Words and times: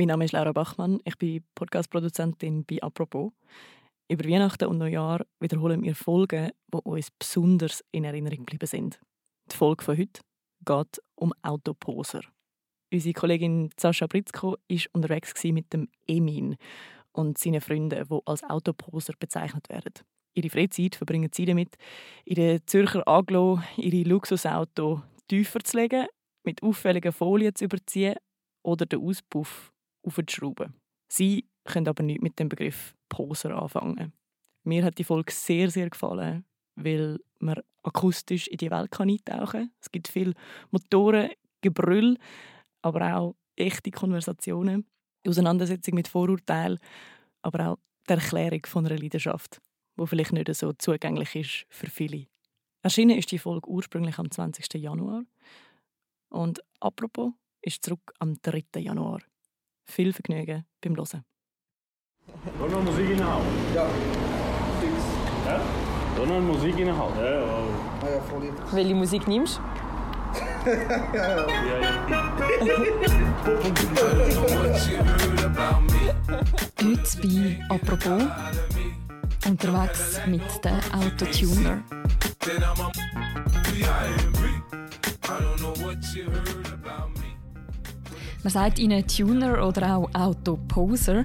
Mein 0.00 0.08
Name 0.08 0.24
ist 0.24 0.32
Laura 0.32 0.52
Bachmann, 0.52 0.98
ich 1.04 1.18
bin 1.18 1.44
Podcast-Produzentin 1.54 2.64
bei 2.64 2.82
«Apropos». 2.82 3.32
Über 4.10 4.24
Weihnachten 4.24 4.64
und 4.64 4.78
Neujahr 4.78 5.26
wiederholen 5.40 5.82
wir 5.82 5.94
Folgen, 5.94 6.52
die 6.72 6.78
uns 6.78 7.10
besonders 7.10 7.84
in 7.92 8.04
Erinnerung 8.04 8.46
geblieben 8.46 8.66
sind. 8.66 8.98
Die 9.52 9.56
Folge 9.56 9.84
von 9.84 9.98
heute 9.98 10.22
geht 10.64 11.02
um 11.16 11.34
Autoposer. 11.42 12.22
Unsere 12.90 13.12
Kollegin 13.12 13.68
Sascha 13.78 14.06
Britzko 14.06 14.52
war 14.52 14.80
unterwegs 14.94 15.34
mit 15.44 15.70
dem 15.70 15.86
Emin 16.06 16.56
und 17.12 17.36
seinen 17.36 17.60
Freunden, 17.60 18.02
die 18.08 18.20
als 18.24 18.42
Autoposer 18.44 19.12
bezeichnet 19.20 19.68
werden. 19.68 19.92
Ihre 20.34 20.48
Freizeit 20.48 20.94
verbringen 20.94 21.28
sie 21.30 21.44
damit, 21.44 21.76
in 22.24 22.36
den 22.36 22.66
Zürcher 22.66 23.06
Aglo 23.06 23.60
ihre 23.76 24.08
Luxusauto 24.08 25.02
tiefer 25.28 25.60
zu 25.60 25.76
legen, 25.76 26.06
mit 26.46 26.62
auffälligen 26.62 27.12
Folien 27.12 27.54
zu 27.54 27.66
überziehen 27.66 28.16
oder 28.64 28.86
den 28.86 29.06
Auspuff 29.06 29.70
aufzuschrauben. 30.02 30.74
Sie 31.08 31.48
können 31.64 31.88
aber 31.88 32.02
nicht 32.02 32.22
mit 32.22 32.38
dem 32.38 32.48
Begriff 32.48 32.94
Poser 33.08 33.60
anfangen. 33.60 34.12
Mir 34.64 34.84
hat 34.84 34.98
die 34.98 35.04
Folge 35.04 35.32
sehr, 35.32 35.70
sehr 35.70 35.90
gefallen, 35.90 36.44
weil 36.76 37.18
man 37.38 37.60
akustisch 37.82 38.46
in 38.48 38.58
die 38.58 38.70
Welt 38.70 38.90
kann 38.90 39.08
eintauchen 39.08 39.46
kann. 39.46 39.70
Es 39.80 39.90
gibt 39.90 40.08
viele 40.08 40.34
Motoren, 40.70 41.30
Gebrüll, 41.62 42.16
aber 42.82 43.16
auch 43.16 43.36
echte 43.56 43.90
Konversationen, 43.90 44.86
die 45.24 45.30
Auseinandersetzung 45.30 45.94
mit 45.94 46.08
Vorurteilen, 46.08 46.78
aber 47.42 47.70
auch 47.70 47.78
die 48.08 48.14
Erklärung 48.14 48.64
von 48.66 48.86
einer 48.86 48.98
Leidenschaft, 48.98 49.60
die 49.98 50.06
vielleicht 50.06 50.32
nicht 50.32 50.54
so 50.54 50.72
zugänglich 50.72 51.34
ist 51.34 51.66
für 51.68 51.88
viele. 51.88 52.26
Erschienen 52.82 53.18
ist 53.18 53.30
die 53.30 53.38
Folge 53.38 53.68
ursprünglich 53.68 54.18
am 54.18 54.30
20. 54.30 54.72
Januar 54.74 55.22
und 56.30 56.62
apropos 56.80 57.32
ist 57.60 57.84
zurück 57.84 58.12
am 58.18 58.40
3. 58.40 58.64
Januar. 58.76 59.20
Viel 59.90 60.12
Vergnügen 60.12 60.64
beim 60.80 60.96
Hören. 60.96 61.24
Wollen 62.60 62.70
wir 62.70 62.78
Musik 62.78 63.10
reinhauen? 63.10 63.44
Ja, 63.74 63.86
fix. 64.80 64.92
Ja? 65.44 65.60
Wollen 66.16 66.30
wir 66.30 66.40
Musik 66.40 66.74
reinhauen? 66.76 67.16
Ja, 67.18 67.24
ja. 67.24 67.40
Ah 67.40 68.10
ja, 68.14 68.20
voll 68.20 68.42
lieb. 68.42 68.52
Welche 68.70 68.94
Musik 68.94 69.26
nimmst 69.26 69.58
du? 69.58 70.70
ja, 70.70 71.38
ja. 71.38 71.48
Heute 76.80 77.18
bei 77.20 77.58
«Apropos» 77.68 78.22
unterwegs 79.44 80.20
mit 80.26 80.64
den 80.64 80.78
Autotuner. 80.94 81.82
Man 88.42 88.52
sagt 88.52 88.78
ihnen 88.78 89.06
Tuner 89.06 89.66
oder 89.66 89.96
auch 89.96 90.10
Autoposer. 90.14 91.24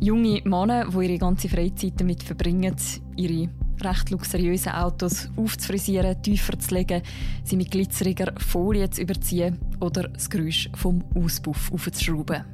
Junge 0.00 0.40
Männer, 0.44 0.86
die 0.86 1.06
ihre 1.06 1.18
ganze 1.18 1.48
Freizeit 1.48 1.92
damit 1.96 2.22
verbringen, 2.22 2.74
ihre 3.16 3.48
recht 3.80 4.10
luxuriösen 4.10 4.72
Autos 4.72 5.28
aufzufrisieren, 5.36 6.20
tiefer 6.22 6.58
zu 6.58 6.74
legen, 6.74 7.02
sie 7.44 7.56
mit 7.56 7.70
glitzeriger 7.70 8.32
Folie 8.38 8.90
zu 8.90 9.02
überziehen 9.02 9.58
oder 9.78 10.08
das 10.08 10.28
Geräusch 10.28 10.68
vom 10.74 11.04
Auspuff 11.14 11.70
aufzuschrauben. 11.72 12.44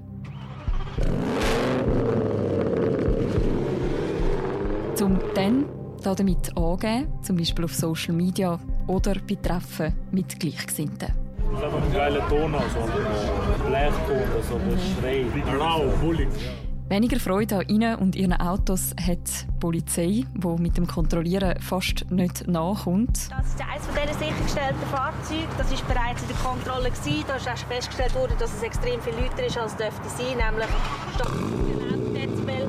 Zum 4.94 5.18
dann 5.34 5.64
damit 6.02 6.56
angeben, 6.56 7.08
zum 7.22 7.36
Beispiel 7.36 7.64
auf 7.64 7.74
Social 7.74 8.14
Media 8.14 8.58
oder 8.86 9.14
bei 9.26 9.36
Treffen 9.36 9.92
mit 10.12 10.38
Gleichgesinnten. 10.38 11.25
Das 11.50 11.58
ist 11.58 11.64
einfach 11.64 11.82
ein 11.82 11.92
geiler 11.92 12.28
Ton, 12.28 12.54
also 12.54 12.80
ein 12.80 13.66
Blechton, 13.66 14.32
also 14.34 14.54
ein 14.56 14.78
Schrei. 15.00 15.26
Rau, 15.58 15.84
bullig. 16.00 16.28
Weniger 16.88 17.18
Freude 17.18 17.56
an 17.56 17.68
ihnen 17.68 17.96
und 17.96 18.14
ihren 18.14 18.34
Autos 18.34 18.94
hat 19.00 19.18
die 19.18 19.58
Polizei, 19.58 20.24
die 20.32 20.62
mit 20.62 20.76
dem 20.76 20.86
Kontrollieren 20.86 21.60
fast 21.60 22.08
nicht 22.12 22.46
nachkommt. 22.46 23.28
Das 23.28 23.46
ist 23.48 23.60
eines 23.60 23.88
dieser 23.88 24.18
sichergestellten 24.18 24.86
Fahrzeuge. 24.92 25.48
Das 25.58 25.68
war 25.72 25.94
bereits 25.94 26.22
in 26.22 26.28
der 26.28 26.36
Kontrolle. 26.36 26.90
Gewesen. 26.90 27.24
Da 27.26 27.36
ist 27.36 27.46
erst 27.48 27.64
festgestellt 27.64 28.14
worden, 28.14 28.34
dass 28.38 28.54
es 28.54 28.62
extrem 28.62 29.00
viel 29.00 29.14
lauter 29.14 29.44
ist, 29.44 29.58
als 29.58 29.72
es 29.72 29.78
dürfte 29.78 30.08
sein. 30.10 30.36
Nämlich 30.36 30.68
statt 31.16 31.32
11 31.90 32.12
Dezibel 32.14 32.68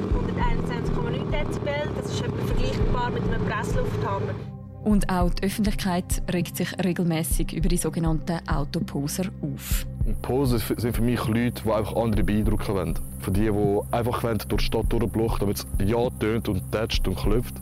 121,9 1.13 1.29
Dezibel. 1.29 1.91
Das 1.95 2.11
ist 2.11 2.21
etwa 2.21 2.45
vergleichbar 2.45 3.11
mit 3.11 3.23
einem 3.23 3.45
Presslufthammer. 3.45 4.56
Und 4.87 5.09
auch 5.09 5.33
die 5.33 5.43
Öffentlichkeit 5.43 6.23
regt 6.31 6.55
sich 6.55 6.69
regelmäßig 6.81 7.51
über 7.51 7.67
die 7.67 7.75
sogenannten 7.75 8.39
Autoposer 8.47 9.25
auf. 9.41 9.85
Poser 10.21 10.59
sind 10.59 10.95
für 10.95 11.01
mich 11.01 11.27
Leute, 11.27 11.61
die 11.65 11.69
einfach 11.69 11.93
andere 11.97 12.23
beeindrucken 12.23 12.73
wollen. 12.73 12.99
Für 13.19 13.31
die, 13.31 13.51
die 13.51 13.79
einfach 13.91 14.23
wollen, 14.23 14.37
durch 14.47 14.61
die 14.61 14.65
Stadt 14.67 14.85
durchblochen 14.87 15.39
damit 15.41 15.57
es 15.57 15.67
ja 15.85 16.09
tönt 16.21 16.47
und 16.47 16.71
tätscht 16.71 17.05
und 17.05 17.17
klopft, 17.17 17.55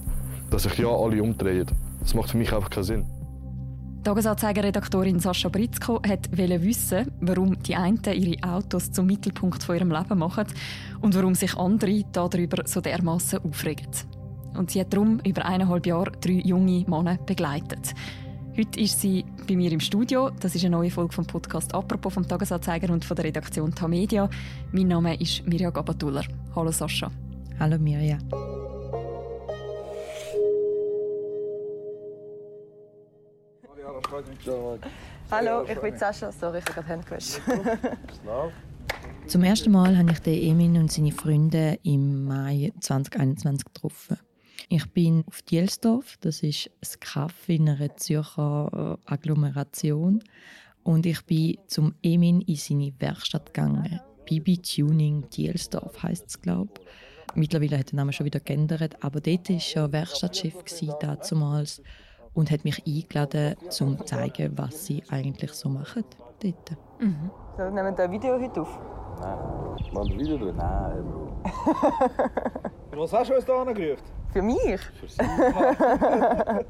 dass 0.52 0.64
sich 0.64 0.78
ja 0.78 0.88
alle 0.88 1.24
umdrehen. 1.24 1.66
Das 2.00 2.14
macht 2.14 2.30
für 2.30 2.38
mich 2.38 2.54
einfach 2.54 2.70
keinen 2.70 2.84
Sinn. 2.84 3.06
Tagesanzeiger-Redaktorin 4.04 5.20
Sascha 5.20 5.50
Britzko 5.50 5.94
wollte 5.94 6.62
wissen, 6.62 7.12
warum 7.22 7.58
die 7.58 7.76
einen 7.76 8.04
ihre 8.04 8.44
Autos 8.48 8.92
zum 8.92 9.08
Mittelpunkt 9.08 9.64
von 9.64 9.76
ihrem 9.76 9.90
Leben 9.90 10.20
machen 10.20 10.46
und 11.02 11.16
warum 11.16 11.34
sich 11.34 11.58
andere 11.58 12.04
darüber 12.12 12.62
so 12.68 12.82
dermaßen 12.82 13.40
aufregen. 13.44 13.90
Und 14.58 14.72
sie 14.72 14.80
hat 14.80 14.94
darum 14.94 15.20
über 15.26 15.46
eineinhalb 15.46 15.86
Jahre 15.86 16.12
drei 16.22 16.42
junge 16.44 16.86
Männer 16.88 17.18
begleitet. 17.26 17.94
Heute 18.58 18.80
ist 18.80 19.02
sie 19.02 19.26
bei 19.48 19.56
mir 19.58 19.70
im 19.72 19.82
Studio. 19.82 20.30
Das 20.40 20.56
ist 20.56 20.64
eine 20.64 20.78
neue 20.78 20.90
Folge 20.90 21.14
vom 21.14 21.26
Podcast 21.26 21.76
«Apropos» 21.76 22.14
vom 22.14 22.26
Tagesanzeiger 22.26 22.92
und 22.94 23.04
von 23.04 23.16
der 23.16 23.26
Redaktion 23.26 23.76
Tamedia. 23.76 24.30
Mein 24.72 24.88
Name 24.88 25.20
ist 25.20 25.46
Mirja 25.46 25.72
Gabatuller. 25.72 26.24
Hallo 26.56 26.72
Sascha. 26.72 27.12
Hallo 27.60 27.78
Mirja. 27.78 28.18
Hallo, 35.30 35.66
ich 35.68 35.80
bin 35.80 35.98
Sascha. 35.98 36.32
Sorry, 36.32 36.60
ich 36.60 36.66
habe 36.66 36.76
gerade 36.76 36.88
Hände 36.88 37.06
gewaschen. 37.06 37.44
Zum 39.28 39.44
ersten 39.44 39.72
Mal 39.72 39.98
habe 39.98 40.12
ich 40.12 40.20
den 40.20 40.42
Emin 40.42 40.78
und 40.78 40.92
seine 40.92 41.12
Freunde 41.12 41.80
im 41.84 42.24
Mai 42.26 42.72
2021 42.80 43.66
getroffen. 43.66 44.18
Ich 44.70 44.86
bin 44.92 45.24
auf 45.28 45.42
Dielsdorf, 45.42 46.18
das 46.22 46.44
ist 46.44 46.70
ein 46.82 47.00
Kaff 47.00 47.50
in 47.50 47.70
einer 47.70 47.96
Zürcher 47.96 48.98
äh, 49.08 49.12
Agglomeration. 49.12 50.24
Und 50.84 51.06
ich 51.06 51.26
bin 51.26 51.58
zum 51.68 51.96
Emin 52.04 52.42
in 52.42 52.56
seine 52.56 52.94
Werkstatt 53.00 53.54
gegangen. 53.54 54.00
Bibi 54.26 54.58
Tuning 54.58 55.30
Dielsdorf 55.30 56.04
heisst 56.04 56.28
es, 56.28 56.42
glaube 56.42 56.72
ich. 56.80 57.36
Mittlerweile 57.36 57.80
hat 57.80 57.92
der 57.92 57.98
Name 57.98 58.14
schon 58.14 58.26
wieder 58.26 58.40
geändert, 58.40 59.04
aber 59.04 59.20
dort 59.20 59.50
war 59.50 59.84
er 59.84 59.92
Werkstattchef 59.92 60.64
damals 61.30 61.82
und 62.34 62.52
hat 62.52 62.64
mich 62.64 62.86
eingeladen, 62.86 63.56
um 63.62 63.70
zu 63.70 63.96
zeigen, 64.06 64.58
was 64.58 64.86
sie 64.86 65.04
eigentlich 65.10 65.52
so 65.52 65.70
machen 65.70 66.04
dort. 66.42 66.72
Mhm. 67.00 67.32
So, 67.58 67.64
nehmen 67.64 67.98
wir 67.98 68.04
ein 68.04 68.12
Video 68.12 68.40
heute 68.40 68.62
auf? 68.62 69.05
Nein. 69.20 69.38
Wir 69.92 70.20
Video 70.20 70.38
drin? 70.38 70.56
Nein, 70.58 71.04
Bro. 72.92 73.02
Was 73.02 73.14
hast 73.14 73.30
du 73.30 73.36
uns 73.36 73.46
hier 73.46 73.56
angerufen? 73.56 74.04
Für 74.32 74.42
mich? 74.42 74.82
Für 75.00 75.08
Sie. 75.08 75.18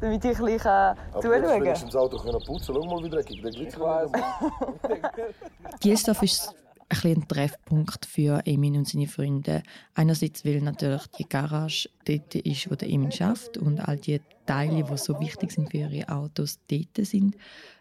Damit 0.00 0.24
ich 0.24 0.38
ein 0.38 0.44
bisschen 0.44 0.58
zuschauen 0.60 1.64
kann. 1.64 1.64
das 1.64 1.96
Auto 1.96 2.18
können 2.18 2.42
putzen. 2.44 2.74
Schau 2.74 2.84
mal, 2.84 3.02
wie 3.04 3.10
dreckig 3.10 3.42
der 3.42 3.50
Glitzer 3.52 4.10
ist 5.84 6.08
ein, 6.08 6.14
bisschen 6.18 6.54
ein 6.88 7.28
Treffpunkt 7.28 8.06
für 8.06 8.42
Emin 8.44 8.76
und 8.76 8.88
seine 8.88 9.06
Freunde. 9.06 9.62
Einerseits, 9.94 10.44
weil 10.44 10.60
natürlich 10.60 11.06
die 11.18 11.28
Garage 11.28 11.88
dort 12.04 12.34
ist, 12.34 12.70
wo 12.70 12.74
der 12.74 12.88
Emin 12.88 13.12
schafft 13.12 13.56
und 13.56 13.80
all 13.80 13.98
die 13.98 14.20
Teile, 14.44 14.82
die 14.82 14.96
so 14.96 15.18
wichtig 15.20 15.52
sind 15.52 15.70
für 15.70 15.78
ihre 15.78 16.08
Autos, 16.08 16.58
dort 16.68 17.06
sind. 17.06 17.36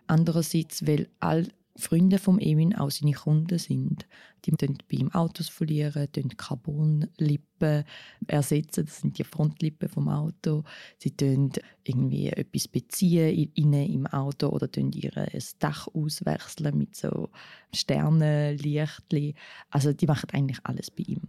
Andererseits, 0.08 0.86
weil 0.86 1.08
all 1.20 1.48
Freunde 1.78 2.20
vom 2.20 2.40
Emin 2.40 2.74
auch 2.74 2.90
seine 2.90 3.12
Kunden 3.12 3.60
sind. 3.60 4.08
Die 4.46 4.52
tun 4.52 4.78
bei 4.90 4.98
ihm 4.98 5.12
Autos 5.12 5.50
verlieren, 5.50 6.08
Carbonlippen 6.38 7.84
ersetzen, 8.28 8.86
das 8.86 9.00
sind 9.02 9.18
die 9.18 9.24
Frontlippen 9.24 9.90
vom 9.90 10.08
Auto. 10.08 10.64
Sie 10.98 11.12
tun 11.12 11.52
irgendwie 11.84 12.28
etwas 12.28 12.68
beziehen 12.68 13.52
innen 13.56 13.92
im 13.92 14.08
Auto 14.08 14.50
oder 14.50 14.68
ihr 14.92 15.28
Dach 15.60 15.88
auswechseln 15.94 16.78
mit 16.78 16.96
so 16.96 17.30
Sternenlichtli. 17.74 19.36
Also 19.70 19.92
die 19.92 20.08
machen 20.08 20.30
eigentlich 20.32 20.60
alles 20.64 20.90
bei 20.90 21.04
ihm. 21.08 21.22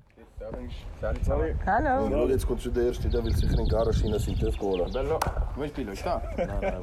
Hallo. 1.67 2.09
Ja, 2.09 2.25
jetzt 2.29 2.47
kommt 2.47 2.63
schon 2.63 2.73
der 2.73 2.87
Erste, 2.87 3.09
der 3.09 3.25
will 3.25 3.35
sicher 3.35 3.59
in 3.59 3.65
die 3.65 3.71
Garage 3.71 4.05
rein, 4.05 4.19
seinen 4.19 4.39
TÜV 4.39 4.59
holen. 4.61 4.93
Bello. 4.93 5.19
Ist 5.65 5.75
Bilo? 5.75 5.93
Ist 5.93 6.07
da? 6.07 6.23
Nein, 6.37 6.49
nein. 6.61 6.83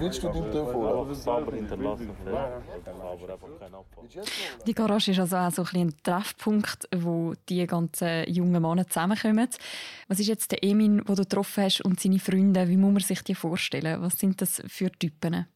Willst 0.00 0.22
du 0.22 0.28
den 0.28 0.50
TÜV 0.50 0.74
holen? 0.74 0.98
Aber 0.98 1.14
sauber 1.14 1.52
hinterlassen. 1.54 2.10
Aber 2.26 3.32
einfach 3.32 3.48
kein 3.60 3.74
Abfall. 3.74 4.04
Die 4.66 4.74
Garage 4.74 5.10
ist 5.12 5.20
also 5.20 5.36
auch 5.36 5.50
so 5.50 5.62
ein, 5.72 5.88
ein 5.88 5.94
Treffpunkt, 6.02 6.88
wo 6.96 7.34
die 7.48 7.66
ganzen 7.66 8.24
jungen 8.28 8.60
Männer 8.60 8.86
zusammenkommen. 8.86 9.48
Was 10.08 10.20
ist 10.20 10.28
jetzt 10.28 10.50
der 10.52 10.64
Emin, 10.64 10.98
den 10.98 11.04
du 11.04 11.14
getroffen 11.14 11.64
hast, 11.64 11.80
und 11.82 12.00
seine 12.00 12.18
Freunde? 12.18 12.68
Wie 12.68 12.76
muss 12.76 12.92
man 12.92 13.02
sich 13.02 13.22
die 13.22 13.34
vorstellen? 13.34 14.02
Was 14.02 14.18
sind 14.18 14.40
das 14.40 14.62
für 14.66 14.90
Typen? 14.90 15.46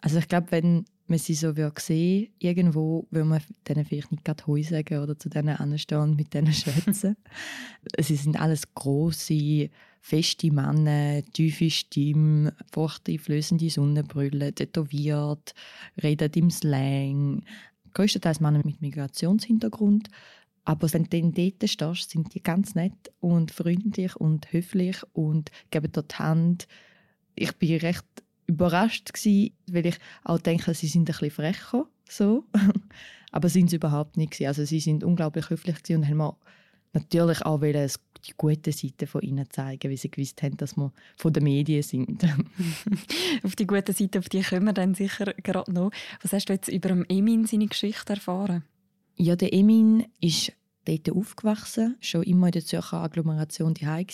Also 0.00 0.18
ich 0.18 0.28
glaube, 0.28 0.46
wenn 0.50 0.86
man 1.08 1.18
sie 1.18 1.34
so 1.34 1.56
würde 1.56 1.80
sehen, 1.80 2.28
irgendwo 2.38 3.06
würde 3.10 3.28
man 3.28 3.42
denen 3.68 3.84
vielleicht 3.84 4.12
nicht 4.12 4.24
gerade 4.24 4.46
Heu 4.46 4.62
sagen 4.62 4.98
oder 4.98 5.18
zu 5.18 5.28
denen 5.28 5.56
anstehen 5.56 5.98
und 5.98 6.16
mit 6.16 6.34
denen 6.34 6.52
schwätzen. 6.52 7.16
sie 7.98 8.16
sind 8.16 8.40
alles 8.40 8.74
große, 8.74 9.70
feste 10.00 10.52
Männer, 10.52 11.22
tiefe 11.32 11.70
Stimme, 11.70 12.54
furchteinflößende 12.72 13.70
Sonnenbrille, 13.70 14.52
tätowiert, 14.52 15.54
reden 16.02 16.30
im 16.34 16.50
Slang. 16.50 17.42
Größtenteils 17.94 18.40
Männer 18.40 18.62
mit 18.64 18.82
Migrationshintergrund. 18.82 20.08
Aber 20.64 20.92
wenn 20.92 21.04
du 21.04 21.32
dort 21.32 21.70
stehst, 21.70 22.10
sind 22.10 22.34
die 22.34 22.42
ganz 22.42 22.74
nett 22.74 23.12
und 23.20 23.52
freundlich 23.52 24.16
und 24.16 24.52
höflich 24.52 24.96
und 25.12 25.50
geben 25.70 25.92
dir 25.92 26.02
die 26.02 26.14
Hand. 26.16 26.66
Ich 27.36 27.52
bin 27.56 27.78
recht 27.78 28.04
überrascht 28.46 29.12
gewesen, 29.12 29.52
weil 29.68 29.86
ich 29.86 29.98
auch 30.24 30.38
denke, 30.38 30.74
sie 30.74 30.86
sind 30.86 31.02
ein 31.02 31.04
bisschen 31.06 31.30
frecher, 31.30 31.86
so. 32.08 32.44
aber 33.32 33.48
sind 33.48 33.70
sie 33.70 33.76
überhaupt 33.76 34.16
nicht 34.16 34.32
gewesen. 34.32 34.48
Also 34.48 34.64
sie 34.64 34.80
sind 34.80 35.04
unglaublich 35.04 35.50
höflich 35.50 35.82
gewesen 35.82 36.02
und 36.02 36.08
haben 36.08 36.16
mir 36.16 36.36
natürlich 36.92 37.44
auch 37.44 37.60
die 37.60 38.34
gute 38.36 38.72
Seite 38.72 39.06
von 39.06 39.20
ihnen 39.22 39.48
zeigen, 39.50 39.90
weil 39.90 39.96
sie 39.96 40.10
gewusst 40.10 40.42
haben, 40.42 40.56
dass 40.56 40.76
wir 40.76 40.92
von 41.16 41.32
den 41.32 41.44
Medien 41.44 41.82
sind. 41.82 42.24
auf 43.42 43.54
die 43.56 43.66
gute 43.66 43.92
Seite, 43.92 44.18
auf 44.18 44.28
die 44.28 44.42
kommen 44.42 44.64
wir 44.64 44.72
dann 44.72 44.94
sicher 44.94 45.34
gerade 45.42 45.72
noch. 45.72 45.90
Was 46.22 46.32
hast 46.32 46.48
du 46.48 46.54
jetzt 46.54 46.68
über 46.68 46.90
Emin 47.08 47.46
seine 47.46 47.66
Geschichte 47.66 48.14
erfahren? 48.14 48.64
Ja, 49.16 49.36
der 49.36 49.52
Emin 49.52 50.06
ist 50.20 50.52
dort 50.86 51.10
aufgewachsen, 51.10 51.96
schon 52.00 52.22
immer 52.22 52.46
in 52.46 52.52
der 52.52 52.64
Zürcher 52.64 53.02
Agglomeration 53.02 53.74
daheim 53.74 54.06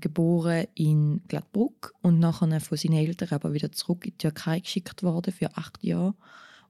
geboren 0.00 0.66
in 0.74 1.22
Gladbruck 1.28 1.94
und 2.02 2.18
nachher 2.18 2.60
von 2.60 2.78
seinen 2.78 2.98
Eltern 2.98 3.28
aber 3.30 3.52
wieder 3.52 3.72
zurück 3.72 4.06
in 4.06 4.12
die 4.12 4.18
Türkei 4.18 4.60
geschickt 4.60 5.02
worden 5.02 5.32
für 5.32 5.56
acht 5.56 5.82
Jahre. 5.82 6.14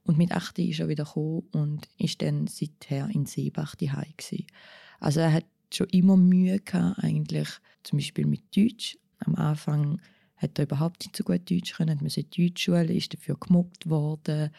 Und 0.03 0.17
mit 0.17 0.31
acht 0.31 0.57
ist 0.59 0.79
er 0.79 0.87
wieder 0.87 1.03
gekommen 1.03 1.43
und 1.51 1.87
ist 1.97 2.21
dann 2.21 2.47
seither 2.47 3.09
in 3.13 3.25
Seebach 3.25 3.75
daheim 3.75 4.13
Also 4.99 5.19
er 5.19 5.33
hat 5.33 5.45
schon 5.73 5.87
immer 5.89 6.17
Mühe 6.17 6.59
gehabt, 6.59 7.03
eigentlich 7.03 7.49
zum 7.83 7.99
Beispiel 7.99 8.25
mit 8.25 8.41
Deutsch. 8.55 8.97
Am 9.19 9.35
Anfang 9.35 10.01
hat 10.37 10.57
er 10.57 10.65
überhaupt 10.65 11.01
nicht 11.01 11.15
so 11.15 11.23
gut 11.23 11.49
Deutsch 11.49 11.73
können, 11.73 11.91
hat 11.91 12.01
man 12.01 12.11
in 12.11 12.29
die 12.29 12.47
Deutschschule, 12.47 12.93
ist 12.93 13.13
dafür 13.13 13.37
gemobbt 13.39 13.89
worden, 13.89 14.49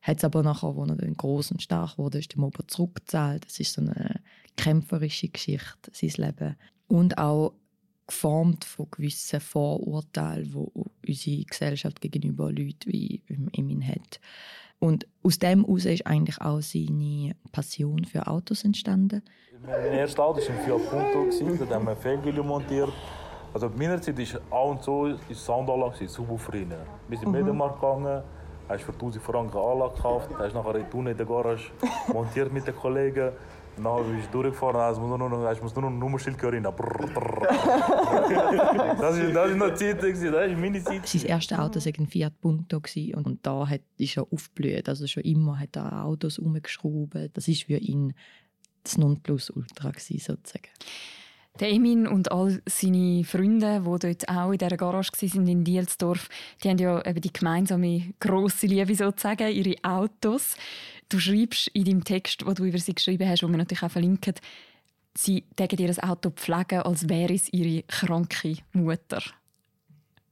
hat 0.00 0.18
es 0.18 0.24
aber 0.24 0.42
nachher, 0.42 0.68
als 0.68 0.90
er 0.90 0.96
dann 0.96 1.16
groß 1.16 1.52
und 1.52 1.62
stark 1.62 1.98
wurde, 1.98 2.18
ist 2.18 2.32
der 2.32 2.40
Mobber 2.40 2.66
zurückgezahlt. 2.68 3.44
Das 3.46 3.58
ist 3.58 3.72
so 3.72 3.82
eine 3.82 4.20
kämpferische 4.56 5.28
Geschichte, 5.28 5.90
sein 5.92 6.12
Leben. 6.16 6.56
Und 6.86 7.18
auch 7.18 7.54
geformt 8.06 8.64
von 8.64 8.88
gewissen 8.90 9.40
Vorurteilen, 9.40 10.50
die 10.50 11.08
unsere 11.08 11.44
Gesellschaft 11.44 12.00
gegenüber 12.00 12.52
Leuten 12.52 12.92
wie 12.92 13.22
Emin 13.52 13.86
hat. 13.86 14.20
Und 14.78 15.06
aus 15.22 15.38
dem 15.38 15.64
heraus 15.64 15.84
ist 15.86 16.06
eigentlich 16.06 16.40
auch 16.40 16.60
seine 16.60 17.34
Passion 17.52 18.04
für 18.04 18.26
Autos 18.26 18.64
entstanden. 18.64 19.22
Mein 19.64 19.92
erstes 19.92 20.20
Auto 20.20 20.40
war 20.40 20.48
ein 20.50 20.64
Fiat 20.64 20.90
Punto, 20.90 21.64
da 21.64 21.74
haben 21.74 21.86
wir 21.86 21.96
Felgel 21.96 22.42
montiert. 22.42 22.92
Also 23.54 23.68
in 23.68 23.78
meiner 23.78 24.02
Zeit 24.02 24.18
war 24.18 24.58
auch 24.58 24.70
und 24.72 24.82
so 24.82 25.06
ist 25.06 25.44
Soundanlage 25.44 26.08
Subwoofer 26.08 26.52
Wir 26.52 26.66
sind 26.66 26.88
in 27.10 27.18
den 27.20 27.28
mhm. 27.28 27.32
Medienmarkt 27.32 27.80
gegangen, 27.80 28.22
hast 28.68 28.82
für 28.82 28.92
1000 28.92 29.24
Franken 29.24 29.56
Anlage 29.56 29.94
gekauft, 29.94 30.28
hast 30.38 30.54
nachher 30.54 30.74
in 30.74 31.16
der 31.16 31.24
Garage 31.24 31.70
montiert 32.12 32.52
mit 32.52 32.66
den 32.66 32.74
Kollegen. 32.74 33.32
Dann 33.76 34.16
bist 34.16 34.28
du 34.32 34.42
durchgefahren, 34.42 34.76
also 34.76 35.00
muss 35.00 35.18
nur 35.18 35.28
noch, 35.28 35.62
muss 35.62 35.74
nur 35.74 35.82
noch 35.82 35.90
ein 35.90 35.98
Nummerschild 35.98 36.40
hören. 36.40 36.62
das 36.62 36.72
war 36.72 36.82
das 38.98 39.50
ist 39.50 39.56
noch 39.56 39.74
Zeit, 39.74 39.98
das 39.98 40.10
ist 40.10 40.32
meine 40.58 40.82
Zeit. 40.82 41.06
Sein 41.06 41.22
erstes 41.22 41.58
Auto 41.58 41.80
war 41.80 41.92
ein 41.98 42.06
Fiat 42.06 42.40
Punto 42.40 42.76
und, 42.76 43.26
und 43.26 43.46
da 43.46 43.68
hat, 43.68 43.82
ist 43.98 44.16
er 44.16 44.26
aufgeblüht. 44.32 44.88
Also 44.88 45.06
schon 45.06 45.22
immer 45.24 45.58
hat 45.58 45.76
er 45.76 46.04
Autos 46.04 46.38
umgeschraubt. 46.38 47.30
Das 47.34 47.48
war 47.48 47.54
für 47.54 47.78
ihn 47.78 48.14
das 48.82 48.98
Nonplusultra 48.98 49.92
sozusagen. 49.96 50.68
Der 51.60 51.70
Emin 51.70 52.08
und 52.08 52.32
all 52.32 52.60
seine 52.66 53.22
Freunde, 53.22 53.80
die 53.80 53.98
dort 54.00 54.28
auch 54.28 54.50
in 54.50 54.58
dieser 54.58 54.76
Garage 54.76 55.12
waren 55.12 55.46
in 55.46 55.62
Dielsdorf, 55.62 56.28
die 56.62 56.68
haben 56.68 56.78
ja 56.78 57.00
eben 57.06 57.20
die 57.20 57.32
gemeinsame 57.32 58.12
grosse 58.18 58.66
Liebe 58.66 58.92
sozusagen, 58.96 59.52
ihre 59.52 59.76
Autos. 59.84 60.56
Du 61.08 61.20
schreibst 61.20 61.68
in 61.68 61.84
deinem 61.84 62.02
Text, 62.02 62.44
wo 62.44 62.52
du 62.54 62.64
über 62.64 62.78
sie 62.78 62.94
geschrieben 62.94 63.28
hast, 63.28 63.44
wo 63.44 63.48
wir 63.48 63.56
natürlich 63.56 63.84
auch 63.84 63.90
verlinken, 63.90 64.34
sie 65.16 65.44
tägen 65.54 65.78
ihr 65.78 65.94
Auto 66.02 66.30
pflegen, 66.30 66.80
als 66.80 67.08
wäre 67.08 67.34
es 67.34 67.52
ihre 67.52 67.84
kranke 67.84 68.56
Mutter. 68.72 69.22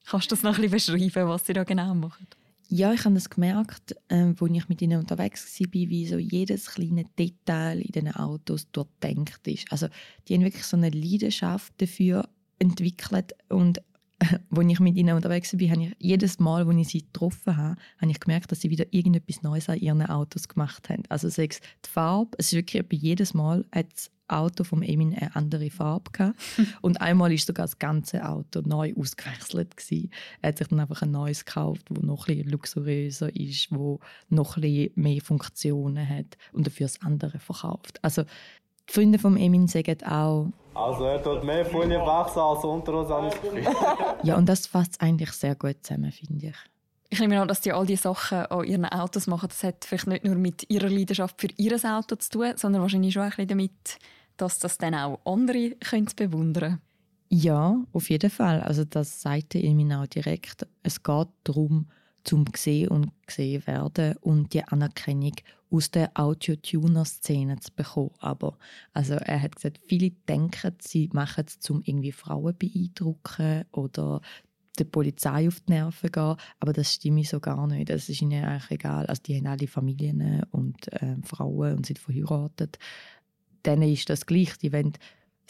Kannst 0.04 0.32
du 0.32 0.34
das 0.34 0.42
noch 0.42 0.58
ein 0.58 0.70
bisschen 0.70 0.98
beschreiben, 0.98 1.28
was 1.28 1.46
sie 1.46 1.52
da 1.52 1.62
genau 1.62 1.94
machen? 1.94 2.26
Ja, 2.74 2.94
ich 2.94 3.04
habe 3.04 3.16
das 3.16 3.28
gemerkt, 3.28 3.94
äh, 4.08 4.32
als 4.40 4.50
ich 4.50 4.68
mit 4.70 4.80
ihnen 4.80 4.98
unterwegs 4.98 5.60
war, 5.60 5.66
wie 5.74 6.06
so 6.06 6.16
jedes 6.16 6.70
kleine 6.70 7.04
Detail 7.18 7.78
in 7.82 7.92
diesen 7.92 8.14
Autos 8.14 8.70
durchdenkt 8.70 9.46
ist. 9.46 9.70
Also 9.70 9.88
die 10.26 10.34
haben 10.34 10.42
wirklich 10.42 10.64
so 10.64 10.78
eine 10.78 10.88
Leidenschaft 10.88 11.74
dafür 11.76 12.26
entwickelt 12.58 13.34
und 13.50 13.82
als 14.56 14.66
ich 14.68 14.80
mit 14.80 14.96
ihnen 14.96 15.14
unterwegs 15.14 15.52
war, 15.52 15.70
habe 15.70 15.82
ich 15.82 15.96
jedes 15.98 16.38
Mal, 16.38 16.66
als 16.66 16.76
ich 16.76 16.88
sie 16.88 17.02
getroffen 17.02 17.56
habe, 17.56 17.76
habe 18.00 18.10
ich 18.10 18.20
gemerkt, 18.20 18.52
dass 18.52 18.60
sie 18.60 18.70
wieder 18.70 18.86
irgendetwas 18.90 19.42
Neues 19.42 19.68
an 19.68 19.78
ihren 19.78 20.04
Autos 20.06 20.48
gemacht 20.48 20.88
haben. 20.88 21.02
Also 21.08 21.28
sei 21.28 21.46
es 21.50 21.60
die 21.84 21.90
Farbe, 21.90 22.30
es 22.38 22.52
ist 22.52 22.54
wirklich 22.54 23.02
jedes 23.02 23.34
Mal 23.34 23.64
hat 23.72 23.92
das 23.92 24.10
Auto 24.28 24.64
vom 24.64 24.82
Emin 24.82 25.14
eine 25.14 25.36
andere 25.36 25.70
Farbe 25.70 26.10
gehabt. 26.10 26.40
und 26.80 27.00
einmal 27.00 27.32
ist 27.32 27.46
sogar 27.46 27.66
das 27.66 27.78
ganze 27.78 28.26
Auto 28.26 28.62
neu 28.64 28.94
ausgewechselt 28.96 29.76
gewesen. 29.76 30.10
Er 30.40 30.48
hat 30.48 30.58
sich 30.58 30.68
dann 30.68 30.80
einfach 30.80 31.02
ein 31.02 31.10
neues 31.10 31.44
gekauft, 31.44 31.86
das 31.90 32.02
noch 32.02 32.28
ein 32.28 32.44
luxuriöser 32.48 33.34
ist, 33.36 33.68
wo 33.70 34.00
noch 34.28 34.56
ein 34.56 34.90
mehr 34.94 35.20
Funktionen 35.20 36.08
hat 36.08 36.38
und 36.52 36.66
dafür 36.66 36.86
das 36.86 37.02
andere 37.02 37.38
verkauft. 37.38 38.02
Also 38.02 38.22
die 38.88 38.92
Freunde 38.92 39.18
von 39.18 39.36
Emin 39.36 39.68
sagen 39.68 40.02
auch, 40.04 40.50
also 40.74 41.04
er 41.04 41.22
tut 41.22 41.44
mehr 41.44 41.64
Folie 41.64 41.98
wachsen 42.00 42.38
als 42.38 42.64
unter 42.64 42.94
uns, 42.94 43.34
ich 43.56 43.64
Ja, 44.22 44.36
und 44.36 44.48
das 44.48 44.66
fasst 44.66 45.00
eigentlich 45.00 45.32
sehr 45.32 45.54
gut 45.54 45.76
zusammen, 45.82 46.12
finde 46.12 46.48
ich. 46.48 46.56
Ich 47.10 47.20
nehme 47.20 47.40
an, 47.40 47.48
dass 47.48 47.60
die 47.60 47.72
all 47.72 47.84
diese 47.84 48.04
Sachen 48.04 48.46
an 48.46 48.64
ihren 48.64 48.86
Autos 48.86 49.26
machen. 49.26 49.48
Das 49.48 49.62
hat 49.64 49.84
vielleicht 49.84 50.06
nicht 50.06 50.24
nur 50.24 50.34
mit 50.34 50.70
ihrer 50.70 50.88
Leidenschaft 50.88 51.38
für 51.38 51.48
ihr 51.58 51.78
Auto 51.84 52.16
zu 52.16 52.30
tun, 52.30 52.52
sondern 52.56 52.80
wahrscheinlich 52.80 53.12
schon 53.12 53.24
ein 53.24 53.30
bisschen 53.30 53.48
damit, 53.48 53.98
dass 54.38 54.58
das 54.60 54.78
dann 54.78 54.94
auch 54.94 55.20
andere 55.26 55.72
können 55.72 56.08
bewundern 56.16 56.80
Ja, 57.28 57.76
auf 57.92 58.08
jeden 58.08 58.30
Fall. 58.30 58.60
Also 58.62 58.84
das 58.84 59.20
sagte 59.20 59.58
Emin 59.58 59.92
auch 59.92 60.06
direkt. 60.06 60.66
Es 60.82 61.02
geht 61.02 61.28
darum, 61.44 61.86
zum 62.24 62.46
gesehen 62.46 62.88
und 62.88 63.10
gesehen 63.26 63.66
werden 63.66 64.16
und 64.22 64.54
die 64.54 64.64
Anerkennung 64.64 65.34
aus 65.72 65.90
der 65.90 66.10
Audio-Tuner-Szene 66.14 67.58
zu 67.60 67.72
bekommen. 67.74 68.14
Aber 68.18 68.58
also 68.92 69.14
er 69.14 69.40
hat 69.40 69.56
gesagt, 69.56 69.80
viele 69.86 70.10
denken, 70.10 70.76
sie 70.80 71.08
machen 71.12 71.44
es, 71.46 71.70
um 71.70 71.82
irgendwie 71.84 72.12
Frauen 72.12 72.56
beeindrucken 72.56 73.64
oder 73.72 74.20
der 74.78 74.84
Polizei 74.84 75.48
auf 75.48 75.60
die 75.60 75.72
Nerven 75.72 76.10
gehen, 76.10 76.36
aber 76.60 76.72
das 76.72 76.94
stimmt 76.94 77.26
so 77.26 77.40
gar 77.40 77.66
nicht. 77.66 77.90
Das 77.90 78.08
ist 78.08 78.22
ihnen 78.22 78.44
eigentlich 78.44 78.70
egal. 78.70 79.06
Also 79.06 79.22
die 79.22 79.36
haben 79.36 79.46
alle 79.46 79.66
Familien 79.66 80.44
und 80.50 80.92
äh, 80.92 81.16
Frauen 81.24 81.76
und 81.76 81.86
sind 81.86 81.98
verheiratet. 81.98 82.78
Denen 83.66 83.92
ist 83.92 84.08
das 84.08 84.26
gleich. 84.26 84.56
Die 84.58 84.72
wollen 84.72 84.94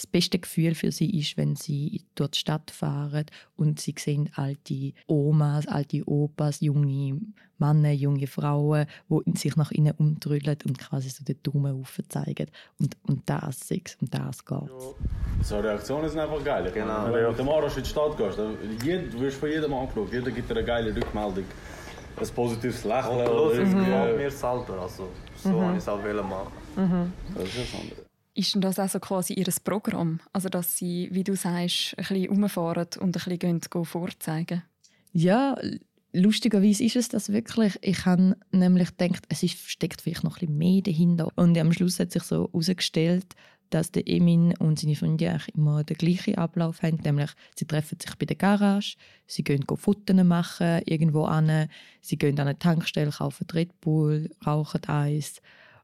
das 0.02 0.06
beste 0.10 0.38
Gefühl 0.38 0.74
für 0.74 0.90
sie 0.90 1.18
ist, 1.18 1.36
wenn 1.36 1.54
sie 1.54 2.02
durch 2.16 2.32
die 2.32 2.38
Stadt 2.40 2.70
fahren 2.70 3.26
und 3.56 3.80
sie 3.80 3.94
sehen 3.96 4.30
alte 4.34 4.92
Omas, 5.06 5.68
alte 5.68 6.02
Opas, 6.08 6.60
junge 6.60 7.20
Männer, 7.58 7.92
junge 7.92 8.26
Frauen, 8.26 8.86
die 9.08 9.38
sich 9.38 9.54
nach 9.54 9.70
ihnen 9.70 9.94
umdrüllen 9.96 10.58
und 10.66 10.78
quasi 10.78 11.08
so 11.08 11.22
den 11.22 11.40
Daumen 11.44 11.80
aufzeigen. 11.80 12.48
Und, 12.80 12.96
und 13.06 13.22
das 13.26 13.70
ist 13.70 13.96
und 14.00 14.12
das 14.12 14.44
geht. 14.44 14.58
So 15.42 15.60
Reaktionen 15.60 16.08
sind 16.08 16.18
einfach 16.18 16.42
geil. 16.42 16.68
Genau. 16.74 17.04
Wenn 17.12 17.22
du 17.22 17.28
mit 17.28 17.38
dem 17.38 17.48
Arsch 17.48 17.76
in 17.76 17.84
die 17.84 17.88
Stadt 17.88 18.16
gehst, 18.16 18.38
du 18.38 19.20
wirst 19.20 19.38
von 19.38 19.48
jedem 19.48 19.72
angeschaut. 19.72 20.12
Jeder 20.12 20.32
gibt 20.32 20.50
dir 20.50 20.56
eine 20.56 20.64
geile 20.64 20.96
Rückmeldung. 20.96 21.44
Ein 22.16 22.28
positives 22.34 22.84
Lächeln. 22.84 23.20
Und 23.20 23.26
los, 23.26 23.52
es 23.52 23.70
gefällt 23.70 24.16
mir 24.16 24.30
selber. 24.30 24.82
Also, 24.82 25.08
so 25.36 25.48
mhm. 25.48 25.60
habe 25.62 25.72
ich 25.72 25.78
es 25.78 25.88
auch 25.88 25.98
machen. 25.98 26.52
Mhm. 26.76 27.12
Das 27.34 27.44
ist 27.44 27.58
das 27.58 27.80
andere. 27.80 28.01
Ist 28.34 28.54
denn 28.54 28.62
das 28.62 28.78
also 28.78 28.98
quasi 28.98 29.34
ihr 29.34 29.46
Programm? 29.62 30.20
Also, 30.32 30.48
dass 30.48 30.76
sie, 30.76 31.08
wie 31.12 31.24
du 31.24 31.36
sagst, 31.36 31.94
ein 31.98 32.04
bisschen 32.04 32.28
rumfahren 32.28 32.88
und 33.00 33.08
ein 33.08 33.12
bisschen 33.12 33.38
gehen, 33.38 33.84
vorzeigen? 33.84 34.62
Ja, 35.12 35.56
lustigerweise 36.12 36.84
ist 36.84 36.96
es 36.96 37.08
das 37.08 37.30
wirklich. 37.30 37.78
Ich 37.82 38.06
habe 38.06 38.36
nämlich 38.50 38.96
gedacht, 38.96 39.24
es 39.28 39.42
ist, 39.42 39.58
steckt 39.68 40.00
vielleicht 40.00 40.24
noch 40.24 40.36
ein 40.36 40.46
bisschen 40.46 40.58
mehr 40.58 40.80
dahinter. 40.80 41.28
Und 41.36 41.58
am 41.58 41.72
Schluss 41.72 42.00
hat 42.00 42.12
sich 42.12 42.22
so 42.22 42.48
herausgestellt, 42.50 43.34
dass 43.68 43.90
der 43.90 44.06
Emin 44.06 44.54
und 44.58 44.78
seine 44.78 44.96
Freunde 44.96 45.38
immer 45.54 45.84
den 45.84 45.96
gleichen 45.96 46.36
Ablauf 46.36 46.82
haben. 46.82 46.98
Nämlich, 47.04 47.30
sie 47.54 47.66
treffen 47.66 47.98
sich 48.00 48.14
bei 48.16 48.26
der 48.26 48.36
Garage, 48.36 48.96
sie 49.26 49.44
gehen 49.44 49.64
Fotos 49.74 50.24
machen 50.24 50.82
irgendwo 50.84 51.24
an, 51.24 51.68
sie 52.00 52.18
gehen 52.18 52.38
an 52.38 52.48
eine 52.48 52.58
Tankstelle, 52.58 53.10
kaufen 53.10 53.46
Red 53.52 53.80
Bull, 53.80 54.30
rauchen 54.46 54.84
Eis 54.86 55.40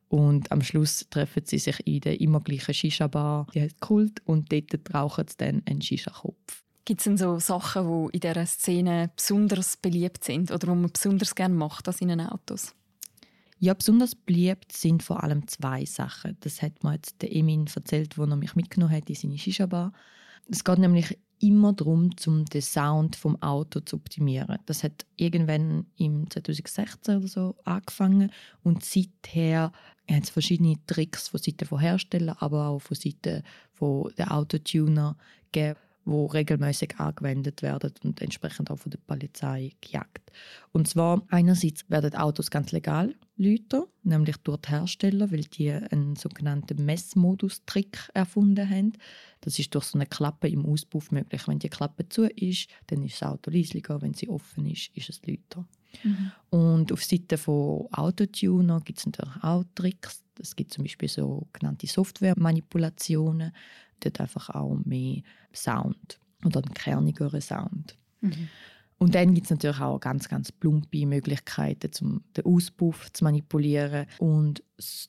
und 0.09 0.51
am 0.51 0.63
Schluss 0.63 1.07
treffen 1.11 1.43
sie 1.45 1.59
sich 1.59 1.87
in 1.87 2.01
der 2.01 2.21
immer 2.21 2.41
gleichen 2.41 2.75
Shisha-Bar, 2.75 3.47
die 3.55 3.61
heißt 3.61 3.81
Kult, 3.81 4.23
und 4.25 4.51
dort 4.53 4.95
rauchen 4.95 5.27
sie 5.29 5.37
dann 5.37 5.63
einen 5.67 5.83
Shisha-Kopf. 5.83 6.65
Gibt 6.85 7.01
es 7.01 7.05
denn 7.05 7.19
so 7.19 7.39
Sachen, 7.39 7.87
die 7.87 8.17
in 8.17 8.21
dieser 8.21 8.47
Szene 8.47 9.11
besonders 9.15 9.77
beliebt 9.77 10.25
sind 10.25 10.51
oder 10.51 10.67
die 10.67 10.75
man 10.75 10.91
besonders 10.91 11.35
gerne 11.35 11.55
macht 11.55 11.87
als 11.87 12.01
in 12.01 12.19
Autos? 12.21 12.75
Ja, 13.59 13.75
besonders 13.75 14.15
beliebt 14.15 14.73
sind 14.73 15.03
vor 15.03 15.23
allem 15.23 15.47
zwei 15.49 15.85
Sachen. 15.85 16.37
Das 16.41 16.63
hat 16.63 16.85
mir 16.85 16.95
jetzt 16.95 17.21
der 17.21 17.35
Emin 17.35 17.69
erzählt, 17.75 18.17
wo 18.17 18.25
er 18.25 18.37
mich 18.37 18.55
mitgenommen 18.55 18.95
hat 18.95 19.11
in 19.11 19.17
seine 19.17 19.37
Shisha-Bar. 19.37 19.93
Es 20.49 20.65
geht 20.65 20.79
nämlich 20.79 21.19
immer 21.41 21.73
darum, 21.73 22.11
um 22.27 22.45
den 22.45 22.63
Sound 22.63 23.17
vom 23.17 23.41
Auto 23.43 23.81
zu 23.81 23.97
optimieren. 23.97 24.59
Das 24.67 24.83
hat 24.83 25.07
irgendwann 25.17 25.87
im 25.97 26.29
2016 26.31 27.17
oder 27.19 27.29
so 27.29 27.57
angefangen 27.65 28.33
und 28.63 28.85
seither 28.85 29.73
hat 30.11 30.23
es 30.25 30.31
verschiedene 30.31 30.77
Tricks 30.87 31.29
von 31.29 31.41
Seiten 31.41 31.67
von 31.67 31.81
Herstellern, 31.81 32.37
aber 32.39 32.69
auch 32.69 32.81
von 32.81 32.97
Seiten 32.97 33.43
der 33.81 34.33
Autotuner 34.33 35.17
gegeben 35.53 35.79
wo 36.09 36.27
regelmäßig 36.27 36.99
angewendet 36.99 37.63
werden 37.63 37.93
und 38.03 38.21
entsprechend 38.23 38.71
auch 38.71 38.79
von 38.79 38.91
der 38.91 38.99
Polizei 38.99 39.73
gejagt. 39.81 40.33
Und 40.73 40.89
zwar 40.89 41.23
einerseits 41.29 41.89
werden 41.91 42.15
Autos 42.15 42.51
ganz 42.51 42.73
legal 42.73 43.15
läuten, 43.37 43.85
nämlich 44.03 44.37
durch 44.39 44.59
die 44.59 44.71
Hersteller, 44.71 45.31
weil 45.31 45.43
die 45.43 45.71
einen 45.71 46.17
sogenannten 46.17 46.85
Messmodus-Trick 46.85 48.11
erfunden 48.15 48.69
haben. 48.69 48.93
Das 49.41 49.59
ist 49.59 49.75
durch 49.75 49.85
so 49.85 49.99
eine 49.99 50.07
Klappe 50.07 50.49
im 50.49 50.67
Auspuff 50.67 51.11
möglich. 51.11 51.47
Wenn 51.47 51.59
die 51.59 51.69
Klappe 51.69 52.09
zu 52.09 52.27
ist, 52.27 52.69
dann 52.89 53.03
ist 53.03 53.21
das 53.21 53.29
Auto 53.29 53.51
leislicher. 53.51 54.01
Wenn 54.03 54.15
sie 54.15 54.29
offen 54.29 54.67
ist, 54.67 54.91
ist 54.95 55.11
es 55.11 55.21
lauter. 55.25 55.67
Mhm. 56.03 56.33
Und 56.51 56.93
auf 56.93 57.05
Seite 57.05 57.39
von 57.39 57.87
Autotuner 57.93 58.81
gibt 58.81 58.99
es 58.99 59.07
natürlich 59.07 59.43
auch 59.43 59.65
Tricks. 59.75 60.23
Es 60.41 60.55
gibt 60.55 60.73
zum 60.73 60.85
Beispiel 60.85 61.09
sogenannte 61.09 61.87
Software-Manipulationen 61.87 63.53
dort 64.01 64.21
einfach 64.21 64.51
auch 64.51 64.77
mehr 64.85 65.23
Sound 65.55 66.19
oder 66.45 66.63
einen 66.63 66.75
kernigeren 66.75 67.41
Sound. 67.41 67.97
Mhm. 68.21 68.49
Und 68.99 69.15
dann 69.15 69.33
gibt 69.33 69.47
es 69.47 69.51
natürlich 69.51 69.81
auch 69.81 70.01
ganz, 70.01 70.29
ganz 70.29 70.51
plumpe 70.51 71.07
Möglichkeiten, 71.07 71.91
um 72.01 72.23
den 72.37 72.45
Auspuff 72.45 73.13
zu 73.13 73.25
manipulieren 73.25 74.07
und 74.19 74.63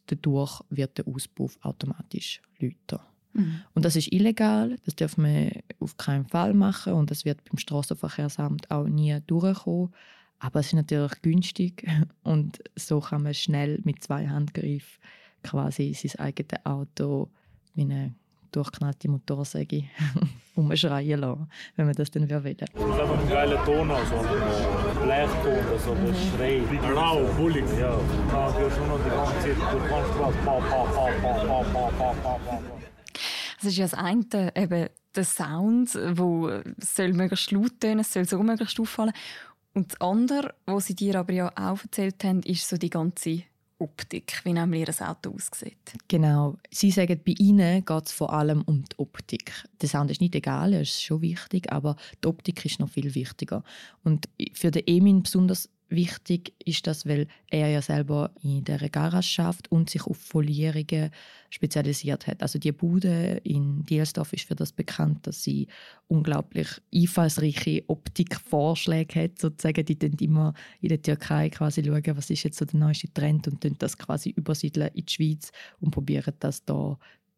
dadurch 0.06 0.62
wird 0.70 1.00
der 1.00 1.08
Auspuff 1.08 1.58
automatisch 1.62 2.42
lauter. 2.60 3.04
Mhm. 3.34 3.62
Und 3.74 3.86
das 3.86 3.96
ist 3.96 4.12
illegal, 4.12 4.76
das 4.86 4.96
dürfen 4.96 5.26
wir 5.26 5.64
auf 5.80 5.98
keinen 5.98 6.28
Fall 6.28 6.54
machen 6.54 6.94
und 6.94 7.10
das 7.10 7.26
wird 7.26 7.44
beim 7.46 7.58
Straßenverkehrsamt 7.58 8.70
auch 8.70 8.88
nie 8.88 9.20
durchkommen. 9.26 9.94
Aber 10.38 10.62
es 10.62 10.68
ist 10.68 10.74
natürlich 10.74 11.22
günstig 11.24 11.88
und 12.24 12.60
so 12.76 13.00
kann 13.00 13.24
man 13.24 13.34
schnell 13.34 13.80
mit 13.84 14.04
zwei 14.04 14.28
Handgriffen 14.28 15.00
quasi 15.44 15.94
sein 15.94 16.20
eigenes 16.20 16.66
Auto 16.66 17.30
wie 17.74 17.82
eine 17.82 18.14
durchknallte 18.52 19.10
Motorsäge 19.10 19.86
umschreien 20.56 21.20
lassen, 21.20 21.50
wenn 21.76 21.86
man 21.86 21.96
das 21.96 22.12
dann 22.12 22.30
will. 22.30 22.56
Das 22.56 22.70
ist 22.70 22.78
einfach 22.78 23.20
ein 23.20 23.30
geiler 23.30 23.64
Ton, 23.66 23.92
also 23.92 24.16
ein 24.16 25.04
Blechton, 25.04 25.72
also 25.72 25.96
mhm. 25.96 26.16
schreit. 26.36 26.96
Rau, 26.96 27.24
bullig. 27.38 27.66
Ja, 27.80 28.00
da 28.32 28.54
hörst 28.54 28.78
du 28.78 28.86
noch 28.86 29.00
die 29.04 29.10
ganze 29.10 29.34
Zeit 29.40 29.72
durch 29.72 29.84
die 29.84 29.88
Straße. 29.88 30.38
Pa, 30.46 30.60
pa, 30.60 30.84
pa, 30.84 31.12
pa, 31.22 31.44
pa, 31.46 31.64
pa, 31.64 31.90
pa, 31.92 32.14
pa, 32.14 32.40
pa. 32.46 32.60
Das 33.62 33.72
ist 33.72 33.78
ja 33.78 33.86
das 33.86 33.94
eine, 33.94 34.56
eben 34.56 34.90
der 35.16 35.24
Sound, 35.26 35.94
der 35.96 36.64
soll 36.78 37.14
möglichst 37.14 37.52
laut 37.52 37.80
tönen, 37.82 38.04
soll 38.04 38.26
so 38.26 38.42
möglichst 38.42 38.80
auffallen. 38.80 39.12
Und 39.74 39.92
das 39.92 40.02
andere, 40.02 40.56
was 40.66 40.86
sie 40.86 40.96
dir 40.96 41.16
aber 41.16 41.34
ja 41.34 41.52
auch 41.56 41.82
erzählt 41.82 42.24
haben, 42.24 42.42
ist 42.44 42.68
so 42.68 42.78
die 42.78 42.90
ganze 42.90 43.44
Optik, 43.80 44.42
wie 44.44 44.54
nämlich 44.54 44.88
ihr 44.88 45.10
Auto 45.10 45.34
aussieht. 45.34 45.94
Genau. 46.08 46.58
Sie 46.70 46.92
sagen, 46.92 47.20
bei 47.26 47.34
Ihnen 47.38 47.84
geht 47.86 48.06
es 48.06 48.12
vor 48.12 48.34
allem 48.34 48.62
um 48.64 48.84
die 48.84 49.00
Optik. 49.00 49.52
Der 49.82 49.90
Sound 49.90 50.12
ist 50.12 50.22
nicht 50.22 50.36
egal, 50.36 50.74
er 50.74 50.82
ist 50.82 51.02
schon 51.02 51.22
wichtig, 51.22 51.72
aber 51.72 51.96
die 52.24 52.28
Optik 52.28 52.66
ist 52.66 52.80
noch 52.80 52.90
viel 52.90 53.16
wichtiger. 53.16 53.64
Und 54.04 54.28
für 54.54 54.72
den 54.72 54.84
Emin 54.86 55.24
besonders 55.24 55.70
wichtig 55.90 56.54
ist 56.64 56.88
das, 56.88 57.06
weil 57.06 57.28
er 57.50 57.70
ja 57.70 57.82
selber 57.82 58.32
in 58.42 58.64
der 58.64 58.90
Garage 58.90 59.28
schafft 59.28 59.72
und 59.72 59.90
sich 59.90 60.04
auf 60.04 60.18
Folierungen 60.18 61.10
spezialisiert 61.50 62.28
hat. 62.28 62.42
Also 62.42 62.60
die 62.60 62.72
Bude 62.72 63.42
in 63.44 63.86
Dielsdorf 63.86 64.34
ist 64.34 64.48
für 64.48 64.56
das 64.56 64.72
bekannt, 64.72 65.26
dass 65.26 65.44
sie 65.44 65.68
unglaublich 66.08 66.68
einfallsreiche 66.94 67.84
Optikvorschläge 67.88 69.24
hat. 69.24 69.40
Sozusagen, 69.40 69.86
die 69.86 69.98
dann 69.98 70.14
immer 70.14 70.54
in 70.82 70.90
der 70.90 71.02
Türkei 71.02 71.50
quasi 71.50 71.84
schauen, 71.84 72.18
was 72.18 72.30
ist 72.30 72.44
jetzt 72.44 72.58
so 72.58 72.66
der 72.66 72.80
neueste 72.80 73.12
Trend 73.14 73.48
und 73.48 73.64
dann 73.64 73.76
das 73.80 73.98
quasi 73.98 74.30
übersiedeln 74.30 74.90
in 74.94 75.06
die 75.06 75.14
Schweiz 75.14 75.52
und 75.80 75.92
probieren 75.92 76.34
das 76.40 76.64
da 76.66 76.98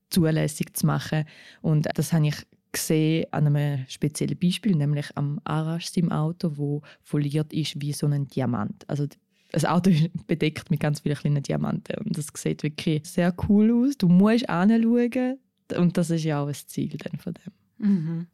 zulässig 0.09 0.75
zu 0.75 0.85
machen. 0.85 1.25
Und 1.61 1.87
das 1.95 2.13
habe 2.13 2.27
ich 2.27 2.35
gesehen 2.71 3.25
an 3.31 3.47
einem 3.47 3.85
speziellen 3.87 4.37
Beispiel, 4.37 4.75
nämlich 4.75 5.07
am 5.15 5.39
Arash 5.43 5.91
im 5.95 6.11
Auto, 6.11 6.53
wo 6.55 6.81
foliert 7.03 7.53
ist 7.53 7.79
wie 7.81 7.93
so 7.93 8.07
ein 8.07 8.27
Diamant. 8.27 8.83
Also 8.87 9.07
das 9.51 9.65
Auto 9.65 9.89
ist 9.89 10.27
bedeckt 10.27 10.71
mit 10.71 10.79
ganz 10.79 11.01
vielen 11.01 11.17
kleinen 11.17 11.43
Diamanten 11.43 11.97
und 12.05 12.17
das 12.17 12.27
sieht 12.35 12.63
wirklich 12.63 13.05
sehr 13.05 13.33
cool 13.47 13.71
aus. 13.71 13.97
Du 13.97 14.07
musst 14.07 14.49
anschauen 14.49 15.39
und 15.75 15.97
das 15.97 16.09
ist 16.09 16.23
ja 16.23 16.41
auch 16.41 16.47
das 16.47 16.67
Ziel 16.67 16.97
dann 16.97 17.19
von 17.19 17.33
dem. 17.33 17.89
Mhm. 17.89 18.27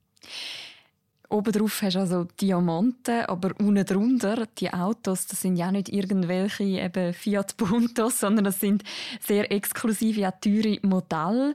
Obendrauf 1.29 1.81
hast 1.81 1.95
du 1.95 1.99
also 1.99 2.23
Diamanten, 2.39 3.25
aber 3.25 3.51
unten 3.59 3.85
drunter, 3.85 4.47
die 4.57 4.71
Autos, 4.71 5.27
das 5.27 5.41
sind 5.41 5.57
ja 5.57 5.71
nicht 5.73 5.89
irgendwelche 5.89 6.63
eben 6.63 7.13
Fiat 7.13 7.57
Puntos, 7.57 8.19
sondern 8.21 8.45
das 8.45 8.61
sind 8.61 8.83
sehr 9.19 9.51
exklusive, 9.51 10.27
auch 10.27 10.39
teure 10.39 10.79
Modelle. 10.83 11.53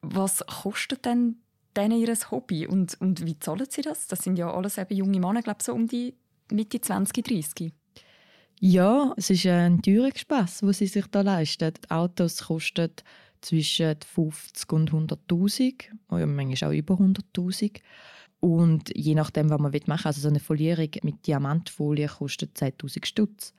Was 0.00 0.42
kostet 0.46 1.04
denn 1.04 1.36
denen 1.76 2.00
ihr 2.00 2.14
Hobby. 2.30 2.66
Und, 2.66 3.00
und 3.00 3.24
wie 3.24 3.38
zahlen 3.38 3.66
sie 3.68 3.82
das? 3.82 4.06
Das 4.06 4.20
sind 4.20 4.38
ja 4.38 4.52
alles 4.52 4.78
eben 4.78 4.96
junge 4.96 5.20
Männer, 5.20 5.42
glaube 5.42 5.62
so 5.62 5.72
um 5.72 5.86
die 5.86 6.14
Mitte 6.50 6.80
20, 6.80 7.24
30. 7.24 7.72
Ja, 8.60 9.14
es 9.16 9.30
ist 9.30 9.46
ein 9.46 9.80
teurer 9.80 10.10
Spass, 10.14 10.58
den 10.58 10.72
sie 10.72 10.86
sich 10.86 11.06
da 11.06 11.22
leisten. 11.22 11.72
Die 11.82 11.90
Autos 11.90 12.44
kosten 12.44 12.90
zwischen 13.40 13.96
50 14.04 14.72
und 14.72 14.92
100'000, 14.92 15.84
ja, 16.10 16.26
manchmal 16.26 16.70
auch 16.70 16.74
über 16.74 16.94
100'000. 16.94 17.80
Und 18.40 18.90
je 18.94 19.14
nachdem, 19.14 19.50
was 19.50 19.60
man 19.60 19.72
machen 19.72 19.86
will, 19.86 20.06
also 20.06 20.20
so 20.20 20.28
eine 20.28 20.40
Folierung 20.40 20.90
mit 21.02 21.26
Diamantfolie 21.26 22.08
kostet 22.08 22.56
10'000 22.58 23.06
Stutz. 23.06 23.54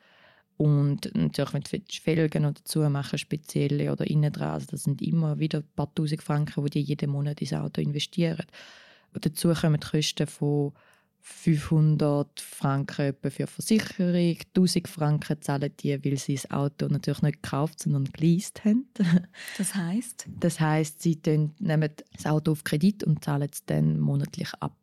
Und 0.61 1.09
natürlich, 1.15 1.53
wenn 1.53 1.63
du 1.63 1.79
Felgen 1.89 2.43
noch 2.43 2.53
dazu 2.53 2.81
machen, 2.81 3.17
spezielle 3.17 3.91
oder 3.91 4.05
innen 4.05 4.31
dran, 4.31 4.51
also 4.51 4.67
das 4.69 4.83
sind 4.83 5.01
immer 5.01 5.39
wieder 5.39 5.57
ein 5.57 5.69
paar 5.75 5.91
tausend 5.95 6.21
Franken, 6.21 6.63
die 6.65 6.69
die 6.69 6.81
jeden 6.81 7.09
Monat 7.09 7.41
ins 7.41 7.53
Auto 7.53 7.81
investieren. 7.81 8.45
Und 9.11 9.25
dazu 9.25 9.51
kommen 9.53 9.79
die 9.79 9.87
Kosten 9.87 10.27
von 10.27 10.73
500 11.23 12.39
Franken 12.39 13.15
für 13.29 13.45
Versicherung, 13.45 14.37
1000 14.55 14.87
Franken 14.87 15.41
zahlen 15.41 15.71
die, 15.79 16.03
weil 16.03 16.17
sie 16.17 16.35
das 16.35 16.49
Auto 16.49 16.87
natürlich 16.87 17.21
nicht 17.21 17.43
gekauft, 17.43 17.79
sondern 17.79 18.05
geleast 18.05 18.65
haben. 18.65 18.87
Das 19.57 19.75
heißt? 19.75 20.27
Das 20.39 20.59
heißt, 20.59 21.01
sie 21.01 21.19
nehmen 21.59 21.89
das 22.13 22.25
Auto 22.25 22.51
auf 22.51 22.63
Kredit 22.63 23.03
und 23.03 23.23
zahlen 23.23 23.49
es 23.51 23.65
dann 23.65 23.99
monatlich 23.99 24.51
ab. 24.59 24.75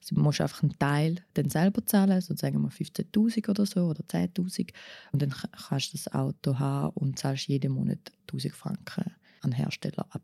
Also 0.00 0.14
du 0.14 0.20
musst 0.20 0.40
einfach 0.40 0.62
einen 0.62 0.78
Teil 0.78 1.24
dann 1.34 1.48
selber 1.48 1.84
zahlen, 1.86 2.20
so 2.20 2.34
sagen 2.36 2.60
wir 2.60 2.70
15.000 2.70 3.48
oder 3.48 3.66
so 3.66 3.80
oder 3.86 4.02
10.000 4.02 4.70
und 5.12 5.22
dann 5.22 5.30
kannst 5.68 5.92
du 5.92 5.96
das 5.96 6.12
Auto 6.12 6.58
haben 6.58 6.90
und 6.94 7.18
zahlst 7.18 7.48
jeden 7.48 7.72
Monat 7.72 8.12
1000 8.28 8.54
Franken 8.54 9.14
an 9.40 9.50
den 9.50 9.52
Hersteller 9.52 10.06
ab. 10.10 10.22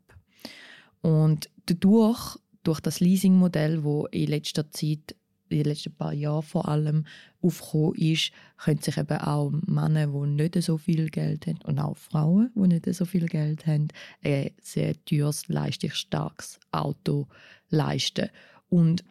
Und 1.01 1.49
dadurch, 1.65 2.37
durch 2.63 2.79
das 2.79 2.99
Leasingmodell, 2.99 3.83
wo 3.83 4.05
in 4.07 4.27
letzter 4.27 4.71
Zeit 4.71 5.15
in 5.53 5.63
den 5.63 5.71
letzten 5.71 5.95
paar 5.95 6.13
Jahren 6.13 6.43
vor 6.43 6.67
allem 6.67 7.05
aufgekommen 7.41 7.95
ist, 7.95 8.31
können 8.57 8.81
sich 8.81 8.97
eben 8.97 9.17
auch 9.17 9.51
Männer, 9.65 10.07
die 10.07 10.27
nicht 10.27 10.61
so 10.63 10.77
viel 10.77 11.09
Geld 11.09 11.47
haben 11.47 11.59
und 11.63 11.79
auch 11.79 11.97
Frauen, 11.97 12.51
die 12.55 12.67
nicht 12.67 12.93
so 12.93 13.05
viel 13.05 13.27
Geld 13.27 13.65
haben, 13.65 13.87
ein 14.23 14.51
sehr 14.61 14.95
teures, 15.05 15.47
leistungsstarkes 15.47 16.59
Auto 16.71 17.27
leisten. 17.69 18.29
Und 18.69 19.03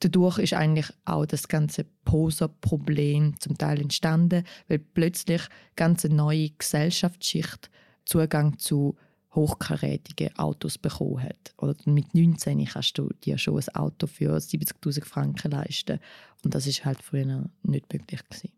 dadurch 0.00 0.38
ist 0.38 0.54
eigentlich 0.54 0.90
auch 1.04 1.26
das 1.26 1.48
ganze 1.48 1.84
Poser-Problem 2.04 3.38
zum 3.40 3.58
Teil 3.58 3.80
entstanden, 3.80 4.44
weil 4.68 4.78
plötzlich 4.78 5.42
ganz 5.76 6.04
eine 6.04 6.14
neue 6.14 6.50
Gesellschaftsschicht 6.50 7.70
Zugang 8.04 8.58
zu 8.58 8.96
hochkarätige 9.34 10.30
Autos 10.36 10.78
bekommen 10.78 11.22
hat. 11.22 11.54
Oder 11.56 11.74
mit 11.86 12.14
19 12.14 12.64
kannst 12.66 12.98
du 12.98 13.08
dir 13.24 13.38
schon 13.38 13.58
ein 13.58 13.74
Auto 13.74 14.06
für 14.06 14.36
70'000 14.36 15.04
Franken 15.04 15.52
leisten. 15.52 16.00
Und 16.44 16.54
das 16.54 16.66
ist 16.66 16.84
halt 16.84 17.02
früher 17.02 17.48
nicht 17.62 17.92
möglich 17.92 18.22
gewesen. 18.28 18.52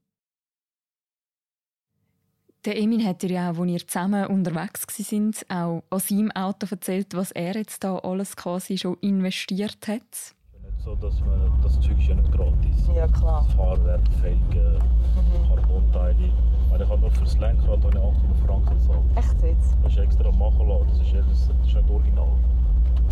Der 2.65 2.79
Emin 2.79 3.05
hat 3.05 3.23
dir 3.23 3.31
ja 3.31 3.51
auch, 3.51 3.59
als 3.59 3.71
ihr 3.71 3.87
zusammen 3.87 4.27
unterwegs 4.27 4.87
sind, 4.89 5.45
auch 5.51 5.85
an 5.91 5.99
seinem 6.01 6.31
Auto 6.31 6.67
erzählt, 6.71 7.13
was 7.13 7.31
er 7.31 7.57
jetzt 7.57 7.85
da 7.85 7.99
alles 7.99 8.37
quasi 8.37 8.79
schon 8.79 8.97
investiert 9.01 9.87
hat. 9.87 10.35
Nicht 10.85 11.01
so, 11.01 11.09
dass 11.09 11.21
man, 11.21 11.51
das 11.63 11.81
Zeug 11.81 11.99
ist 11.99 12.09
ja 12.09 12.15
nicht 12.15 12.31
gratis. 12.31 12.89
Ja, 12.95 13.07
klar. 13.07 13.43
Fahrwerk, 13.57 14.03
Felgen, 14.21 14.75
mhm. 15.15 15.49
Carbonteile. 15.49 16.31
Ich 16.75 16.91
habe 16.91 17.01
nur 17.01 17.11
für 17.11 17.25
das 17.25 17.39
Lenkrad 17.39 17.79
800 17.79 18.15
Franken 18.47 18.79
gezahlt. 18.79 19.01
Echt 19.15 19.43
jetzt? 19.43 19.77
Das 19.83 19.93
ist 19.93 19.99
extra 19.99 20.31
machen 20.31 20.69
lassen. 20.69 20.89
Das 20.89 21.01
ist, 21.01 21.15
das 21.15 21.67
ist 21.67 21.75
nicht 21.75 21.91
original. 21.91 22.29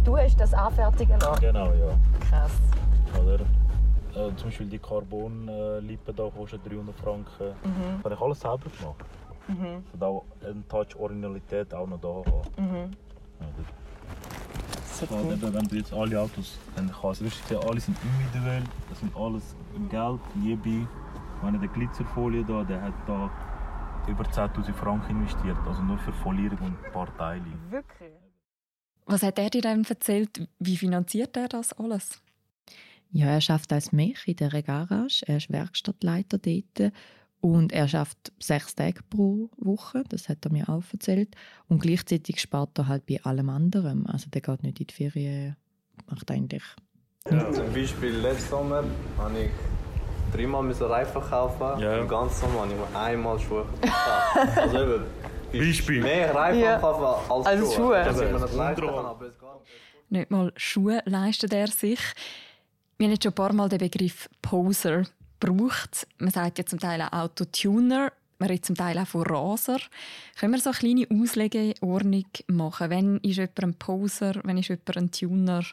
Du 0.04 0.16
hast 0.18 0.38
das 0.38 0.52
anfertigen 0.52 1.18
lassen? 1.18 1.40
Genau, 1.40 1.66
ja. 1.72 1.98
Krass. 2.28 2.60
Oder? 3.18 3.36
Äh, 3.36 4.36
zum 4.36 4.48
Beispiel 4.48 4.66
die 4.66 4.78
Carbon-Lippe 4.78 6.12
da 6.12 6.28
kostet 6.28 6.60
300 6.70 6.94
Franken. 6.96 7.54
Mhm. 7.64 8.02
Das 8.02 8.04
habe 8.04 8.14
ich 8.14 8.20
alles 8.20 8.40
selber 8.40 8.70
gemacht. 8.78 9.04
Mhm. 9.48 9.84
Und 9.94 10.04
auch 10.04 10.24
einen 10.44 10.68
Touch 10.68 10.94
Originalität 10.98 11.72
auch 11.72 11.86
noch 11.86 12.00
da 12.00 12.08
haben. 12.08 12.42
Mhm. 12.58 12.90
So 13.40 13.62
Ja, 13.62 13.81
cool. 15.10 15.36
wenn 15.40 15.54
wenn 15.54 15.68
du 15.68 15.76
jetzt 15.76 15.92
alle 15.92 16.20
Autos 16.20 16.58
dann 16.76 16.90
kannst, 16.90 17.20
du 17.20 17.28
sehen, 17.28 17.58
alle 17.68 17.80
sind 17.80 17.96
individuell, 18.02 18.62
das 18.88 19.00
sind 19.00 19.14
alles 19.16 19.54
Geld, 19.90 20.20
Liebe. 20.42 20.88
Wenn 21.42 21.60
der 21.60 21.68
Glitzerfolie 21.68 22.44
da, 22.44 22.62
der 22.62 22.80
hat 22.80 22.94
da 23.06 23.30
über 24.06 24.24
10'000 24.24 24.72
Franken 24.72 25.16
investiert, 25.16 25.56
also 25.66 25.82
nur 25.82 25.98
für 25.98 26.12
Folierung 26.12 26.58
und 26.60 26.84
ein 26.84 26.92
paar 26.92 27.16
Teile. 27.16 27.44
Wirklich? 27.70 28.12
Was 29.06 29.22
hat 29.22 29.38
er 29.38 29.50
dir 29.50 29.62
dann 29.62 29.84
erzählt? 29.84 30.48
Wie 30.58 30.76
finanziert 30.76 31.36
er 31.36 31.48
das 31.48 31.72
alles? 31.72 32.22
Ja, 33.10 33.26
er 33.26 33.40
schafft 33.40 33.72
als 33.72 33.92
Mech 33.92 34.26
in 34.26 34.36
dieser 34.36 34.62
Garage. 34.62 35.24
Er 35.26 35.36
ist 35.36 35.50
Werkstattleiter 35.50 36.38
dort. 36.38 36.92
Und 37.42 37.72
er 37.72 37.88
schafft 37.88 38.32
sechs 38.38 38.76
Tage 38.76 39.00
pro 39.10 39.50
Woche, 39.56 40.04
das 40.08 40.28
hat 40.28 40.44
er 40.44 40.52
mir 40.52 40.68
auch 40.68 40.84
erzählt. 40.92 41.34
Und 41.66 41.82
gleichzeitig 41.82 42.40
spart 42.40 42.78
er 42.78 42.86
halt 42.86 43.04
bei 43.06 43.20
allem 43.24 43.48
anderen. 43.48 44.06
Also 44.06 44.30
der 44.30 44.40
geht 44.40 44.62
nicht 44.62 44.78
in 44.80 44.86
die 44.86 44.94
Ferien, 44.94 45.56
macht 46.08 46.30
eigentlich 46.30 46.62
Zum 47.24 47.74
Beispiel 47.74 48.10
letzten 48.18 48.48
Sommer 48.48 48.84
habe 49.18 49.38
ich 49.40 49.50
dreimal 50.32 50.62
müssen 50.62 50.84
Reifen 50.86 51.20
kaufen. 51.20 51.80
Ja. 51.80 51.98
Im 51.98 52.06
ganzen 52.06 52.42
Sommer 52.42 52.60
habe 52.60 52.70
ich 52.70 52.76
nur 52.76 52.96
einmal 53.00 53.40
Schuhe 53.40 53.66
gekauft. 53.80 54.58
Also 54.58 54.78
eben, 54.78 55.04
Beispiel. 55.52 56.00
mehr 56.00 56.32
Reifen 56.32 56.60
Ja. 56.60 56.78
kaufen 56.78 57.32
als, 57.32 57.46
Als 57.46 57.74
Schuhe. 57.74 58.04
Das 58.04 58.20
Eben, 58.20 58.26
ich 58.28 58.32
mir 58.34 58.40
nicht 58.46 58.54
leisten 58.54 58.86
kann, 58.86 59.04
aber 59.04 59.26
es 59.26 59.36
geht. 59.36 59.48
Nicht 60.10 60.30
mal 60.30 60.52
Schuhe 60.56 61.02
leistet 61.06 61.52
er 61.52 61.66
sich. 61.66 61.98
Wir 62.98 63.06
haben 63.06 63.12
jetzt 63.14 63.24
schon 63.24 63.32
ein 63.32 63.34
paar 63.34 63.52
Mal 63.52 63.68
den 63.68 63.78
Begriff 63.78 64.28
Poser 64.40 65.02
gebraucht. 65.42 66.06
Man 66.18 66.30
sagt 66.30 66.58
ja 66.58 66.66
zum 66.66 66.78
Teil 66.78 67.00
auch 67.02 67.12
Autotuner. 67.12 68.12
Man 68.38 68.48
redet 68.48 68.66
zum 68.66 68.76
Teil 68.76 68.98
auch 68.98 69.06
von 69.06 69.22
Raser. 69.22 69.78
Können 70.38 70.54
wir 70.54 70.60
so 70.60 70.70
eine 70.70 70.78
kleine 70.78 71.06
Auslegeordnung 71.10 72.26
machen? 72.48 72.90
Wann 72.90 73.18
ist 73.18 73.36
jemand 73.36 73.62
ein 73.62 73.74
Poser, 73.74 74.40
wann 74.44 74.58
ist 74.58 74.68
jemand 74.68 74.96
ein 74.96 75.10
Tuner? 75.10 75.64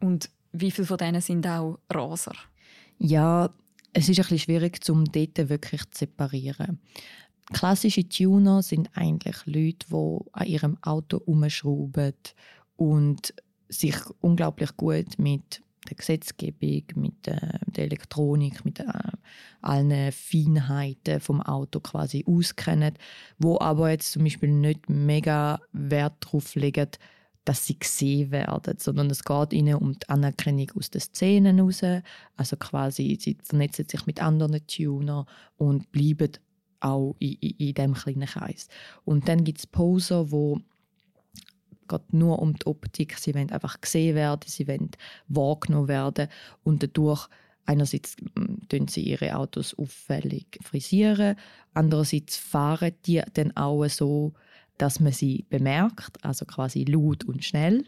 Und 0.00 0.30
wie 0.52 0.70
viele 0.70 0.86
von 0.86 0.96
denen 0.96 1.20
sind 1.20 1.46
auch 1.46 1.78
Raser? 1.90 2.34
Ja, 2.98 3.50
es 3.92 4.08
ist 4.08 4.18
ein 4.18 4.22
bisschen 4.22 4.38
schwierig, 4.38 4.80
um 4.88 5.04
dort 5.04 5.48
wirklich 5.48 5.82
zu 5.90 6.00
separieren. 6.00 6.80
Klassische 7.52 8.08
Tuner 8.08 8.62
sind 8.62 8.90
eigentlich 8.94 9.36
Leute, 9.46 9.86
die 9.90 10.30
an 10.32 10.46
ihrem 10.46 10.78
Auto 10.82 11.18
umschrauben 11.18 12.14
und 12.76 13.34
sich 13.68 13.96
unglaublich 14.20 14.76
gut 14.76 15.18
mit 15.18 15.62
der 15.88 15.96
Gesetzgebung, 15.96 16.82
mit 16.96 17.26
äh, 17.26 17.58
der 17.66 17.84
Elektronik, 17.84 18.64
mit 18.64 18.80
äh, 18.80 18.84
allen 19.62 20.12
Feinheiten 20.12 21.20
vom 21.20 21.40
Auto 21.42 21.80
quasi 21.80 22.24
auskennen, 22.26 22.94
wo 23.38 23.58
aber 23.60 23.90
jetzt 23.90 24.12
zum 24.12 24.24
Beispiel 24.24 24.50
nicht 24.50 24.88
mega 24.88 25.60
Wert 25.72 26.16
darauf 26.20 26.54
legen, 26.54 26.88
dass 27.44 27.66
sie 27.66 27.78
gesehen 27.78 28.30
werden, 28.30 28.76
sondern 28.78 29.08
es 29.08 29.24
geht 29.24 29.54
ihnen 29.54 29.76
um 29.76 29.94
die 29.94 30.08
Anerkennung 30.10 30.70
aus 30.76 30.90
den 30.90 31.00
Szenen 31.00 31.60
raus. 31.60 31.80
Also 32.36 32.56
quasi, 32.58 33.16
sie 33.18 33.38
vernetzen 33.42 33.88
sich 33.88 34.04
mit 34.04 34.22
anderen 34.22 34.66
Tuner 34.66 35.24
und 35.56 35.90
bleiben 35.90 36.32
auch 36.80 37.16
in, 37.18 37.32
in, 37.40 37.50
in 37.56 37.74
diesem 37.74 37.94
kleinen 37.94 38.28
Kreis. 38.28 38.68
Und 39.04 39.28
dann 39.28 39.44
gibt 39.44 39.60
es 39.60 39.66
Poser, 39.66 40.30
wo 40.30 40.60
geht 41.88 42.12
nur 42.12 42.38
um 42.38 42.54
die 42.54 42.66
Optik. 42.66 43.16
Sie 43.18 43.34
wollen 43.34 43.50
einfach 43.50 43.80
gesehen 43.80 44.14
werden, 44.14 44.40
sie 44.46 44.68
wollen 44.68 44.90
wahrgenommen 45.28 45.88
werden 45.88 46.28
und 46.64 46.82
dadurch 46.82 47.28
einerseits 47.68 48.16
mm, 48.34 48.68
tun 48.68 48.88
sie 48.88 49.02
ihre 49.02 49.36
Autos 49.36 49.74
auffällig 49.78 50.58
frisieren, 50.62 51.36
andererseits 51.74 52.36
fahren 52.36 52.92
die 53.06 53.22
dann 53.34 53.56
auch 53.56 53.86
so, 53.88 54.32
dass 54.78 55.00
man 55.00 55.12
sie 55.12 55.44
bemerkt, 55.50 56.24
also 56.24 56.44
quasi 56.46 56.84
laut 56.84 57.24
und 57.24 57.44
schnell. 57.44 57.84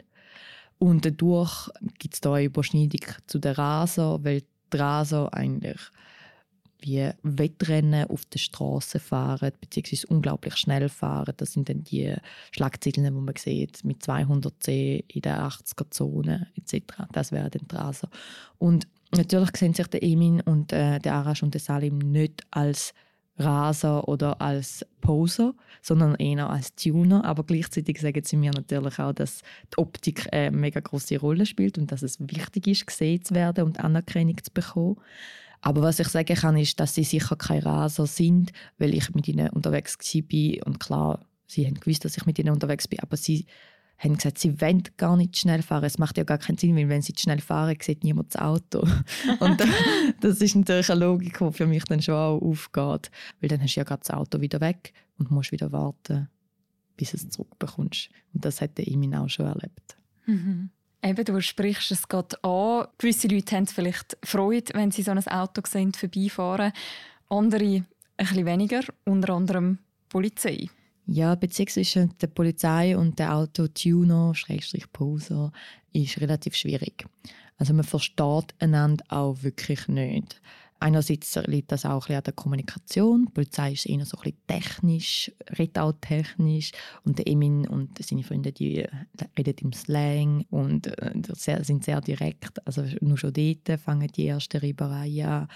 Und 0.79 1.05
dadurch 1.05 1.69
gibt 1.99 2.15
es 2.15 2.21
da 2.21 2.35
eine 2.35 2.47
Überschneidung 2.47 3.01
zu 3.27 3.39
den 3.39 3.53
Raser, 3.53 4.23
weil 4.25 4.43
die 4.73 4.77
Raser 4.77 5.33
eigentlich 5.33 5.81
wie 6.83 7.11
Wettrennen 7.23 8.09
auf 8.09 8.25
der 8.27 8.39
Straße 8.39 8.99
fahren, 8.99 9.53
beziehungsweise 9.61 10.07
unglaublich 10.09 10.57
schnell 10.57 10.89
fahren. 10.89 11.35
Das 11.37 11.53
sind 11.53 11.69
dann 11.69 11.85
die 11.85 12.15
Schlagzeilen, 12.53 13.05
die 13.05 13.11
man 13.11 13.35
sieht, 13.37 13.85
mit 13.85 14.03
210 14.03 15.05
in 15.09 15.23
der 15.23 15.43
80er-Zone 15.43 16.49
etc. 16.57 16.95
Das 17.13 17.33
wäre 17.33 17.51
dann 17.51 17.67
die 17.71 17.75
Raser. 17.75 18.09
Und 18.59 18.87
natürlich 19.15 19.57
sehen 19.57 19.75
sich 19.75 19.87
der 19.87 20.03
Emin 20.03 20.41
und 20.41 20.73
äh, 20.73 20.99
der 20.99 21.15
Arash 21.15 21.43
und 21.43 21.55
der 21.55 21.61
Salim 21.61 21.99
nicht 21.99 22.43
als 22.51 22.95
Raser 23.41 24.07
oder 24.07 24.41
als 24.41 24.87
Poser, 25.01 25.55
sondern 25.83 26.15
eher 26.17 26.51
als 26.51 26.75
Tuner. 26.75 27.25
Aber 27.25 27.45
gleichzeitig 27.45 28.01
sagen 28.01 28.23
sie 28.25 28.37
mir 28.37 28.53
natürlich 28.53 28.99
auch, 28.99 29.13
dass 29.13 29.43
die 29.73 29.79
Optik 29.79 30.33
eine 30.33 30.51
mega 30.51 30.81
große 30.81 31.19
Rolle 31.19 31.47
spielt 31.47 31.79
und 31.79 31.91
dass 31.91 32.03
es 32.03 32.21
wichtig 32.21 32.67
ist, 32.67 32.87
gesehen 32.87 33.25
zu 33.25 33.35
werden 33.35 33.65
und 33.65 33.81
Anerkennung 33.81 34.37
zu 34.43 34.53
bekommen. 34.53 34.97
Aber 35.61 35.83
was 35.83 36.01
ich 36.01 36.09
sagen 36.09 36.35
kann, 36.35 36.57
ist, 36.57 36.81
dass 36.81 36.95
sie 36.95 37.05
sicher 37.05 37.37
keine 37.37 37.65
Raser 37.65 38.07
sind, 38.07 38.53
weil 38.79 38.95
ich 38.95 39.15
mit 39.15 39.29
ihnen 39.29 39.51
unterwegs 39.51 39.99
war. 39.99 40.67
Und 40.67 40.81
klar, 40.81 41.21
sie 41.47 41.67
haben 41.67 41.79
gewusst, 41.79 42.05
dass 42.05 42.17
ich 42.17 42.27
mit 42.27 42.39
ihnen 42.39 42.51
unterwegs 42.51 42.89
bin, 42.89 43.01
aber 43.01 43.17
sie 43.17 43.47
haben 43.99 44.17
gesagt, 44.17 44.39
sie 44.39 44.61
wollen 44.61 44.83
gar 44.97 45.17
nicht 45.17 45.37
schnell 45.37 45.63
fahren. 45.63 45.85
Es 45.85 45.99
macht 45.99 46.17
ja 46.17 46.25
gar 46.25 46.39
keinen 46.39 46.57
Sinn, 46.57 46.75
weil 46.75 46.89
wenn 46.89 47.03
sie 47.03 47.13
schnell 47.19 47.41
fahren, 47.41 47.77
sieht 47.83 48.03
niemand 48.03 48.35
das 48.35 48.41
Auto. 48.41 48.81
Und 49.41 49.63
das 50.21 50.41
ist 50.41 50.57
natürlich 50.57 50.91
eine 50.91 51.05
Logik, 51.05 51.39
die 51.39 51.53
für 51.53 51.67
mich 51.67 51.85
dann 51.85 52.01
schon 52.01 52.15
auch 52.15 52.41
aufgeht. 52.41 53.11
Weil 53.41 53.49
dann 53.49 53.63
hast 53.63 53.75
du 53.75 53.81
ja 53.81 53.85
gerade 53.85 54.01
das 54.01 54.11
Auto 54.11 54.41
wieder 54.41 54.61
weg 54.61 54.95
und 55.19 55.31
musst 55.31 55.53
wieder 55.53 55.71
warten, 55.71 56.29
bis 56.97 57.11
du 57.11 57.19
es 57.19 57.29
zurückbekommst. 57.29 58.09
Und 58.33 58.45
das 58.45 58.63
hat 58.63 58.79
der 58.79 58.89
Imin 58.89 59.15
auch 59.15 59.29
schon 59.29 59.47
erlebt. 59.47 59.99
Mhm. 60.25 60.71
Eben, 61.03 61.25
du 61.25 61.41
sprichst 61.41 61.91
es 61.93 62.09
gerade 62.09 62.43
an. 62.45 62.87
Gewisse 62.99 63.29
Leute 63.29 63.57
haben 63.57 63.67
vielleicht 63.67 64.19
Freude, 64.23 64.75
wenn 64.75 64.91
sie 64.91 65.03
so 65.03 65.13
ein 65.13 65.27
Auto 65.27 65.63
sehen, 65.67 65.93
vorbeifahren. 65.93 66.73
Andere 67.29 67.65
ein 67.65 67.87
bisschen 68.17 68.47
weniger, 68.47 68.83
unter 69.05 69.33
anderem 69.33 69.79
Polizei. 70.09 70.69
Ja, 71.07 71.35
die 71.37 71.49
der 71.49 72.27
Polizei 72.27 72.97
und 72.97 73.19
der 73.19 73.35
Autotuner, 73.35 74.35
Schrägstrich 74.35 74.93
Poser, 74.93 75.53
ist 75.93 76.21
relativ 76.21 76.55
schwierig. 76.55 77.07
Also 77.57 77.75
man 77.75 77.85
versteht 77.85 78.55
einander 78.59 79.05
auch 79.09 79.43
wirklich 79.43 79.89
nicht. 79.89 80.41
Einerseits 80.83 81.39
liegt 81.47 81.73
das 81.73 81.85
auch 81.85 82.09
ein 82.09 82.17
an 82.17 82.23
der 82.25 82.33
Kommunikation. 82.33 83.27
Die 83.27 83.33
Polizei 83.33 83.73
ist 83.73 83.85
eher 83.85 84.07
so 84.07 84.17
ein 84.23 84.33
technisch, 84.47 85.31
redet 85.59 85.79
auch 85.79 85.93
technisch. 86.01 86.73
Und 87.05 87.19
der 87.19 87.27
Emin 87.27 87.69
und 87.69 88.03
seine 88.03 88.23
Freunde, 88.23 88.51
die 88.51 88.87
reden 89.39 89.55
im 89.61 89.73
Slang 89.75 90.47
und 90.49 90.87
äh, 90.87 91.13
sind 91.35 91.85
sehr 91.85 92.01
direkt. 92.01 92.67
Also 92.67 92.83
nur 93.03 93.19
schon 93.19 93.35
dort 93.35 93.79
fangen 93.79 94.09
die 94.09 94.29
ersten 94.29 94.57
Reibereien 94.57 95.27
an. 95.27 95.49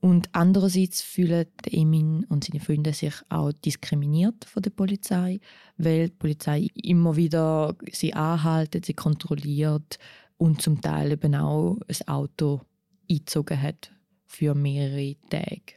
Und 0.00 0.28
andererseits 0.32 1.02
fühlen 1.02 1.46
Emin 1.70 2.24
und 2.24 2.42
seine 2.42 2.60
Freunde 2.60 2.92
sich 2.92 3.14
auch 3.28 3.52
diskriminiert 3.52 4.44
von 4.44 4.62
der 4.62 4.70
Polizei, 4.70 5.38
weil 5.78 6.08
die 6.08 6.16
Polizei 6.16 6.68
immer 6.74 7.14
wieder 7.14 7.76
sie 7.92 8.12
anhaltet, 8.12 8.86
sie 8.86 8.94
kontrolliert 8.94 9.98
und 10.36 10.60
zum 10.60 10.80
Teil 10.80 11.12
eben 11.12 11.36
auch 11.36 11.78
ein 11.88 12.08
Auto 12.08 12.60
eingezogen 13.08 13.62
hat 13.62 13.93
für 14.26 14.54
mehrere 14.54 15.16
Tage. 15.30 15.74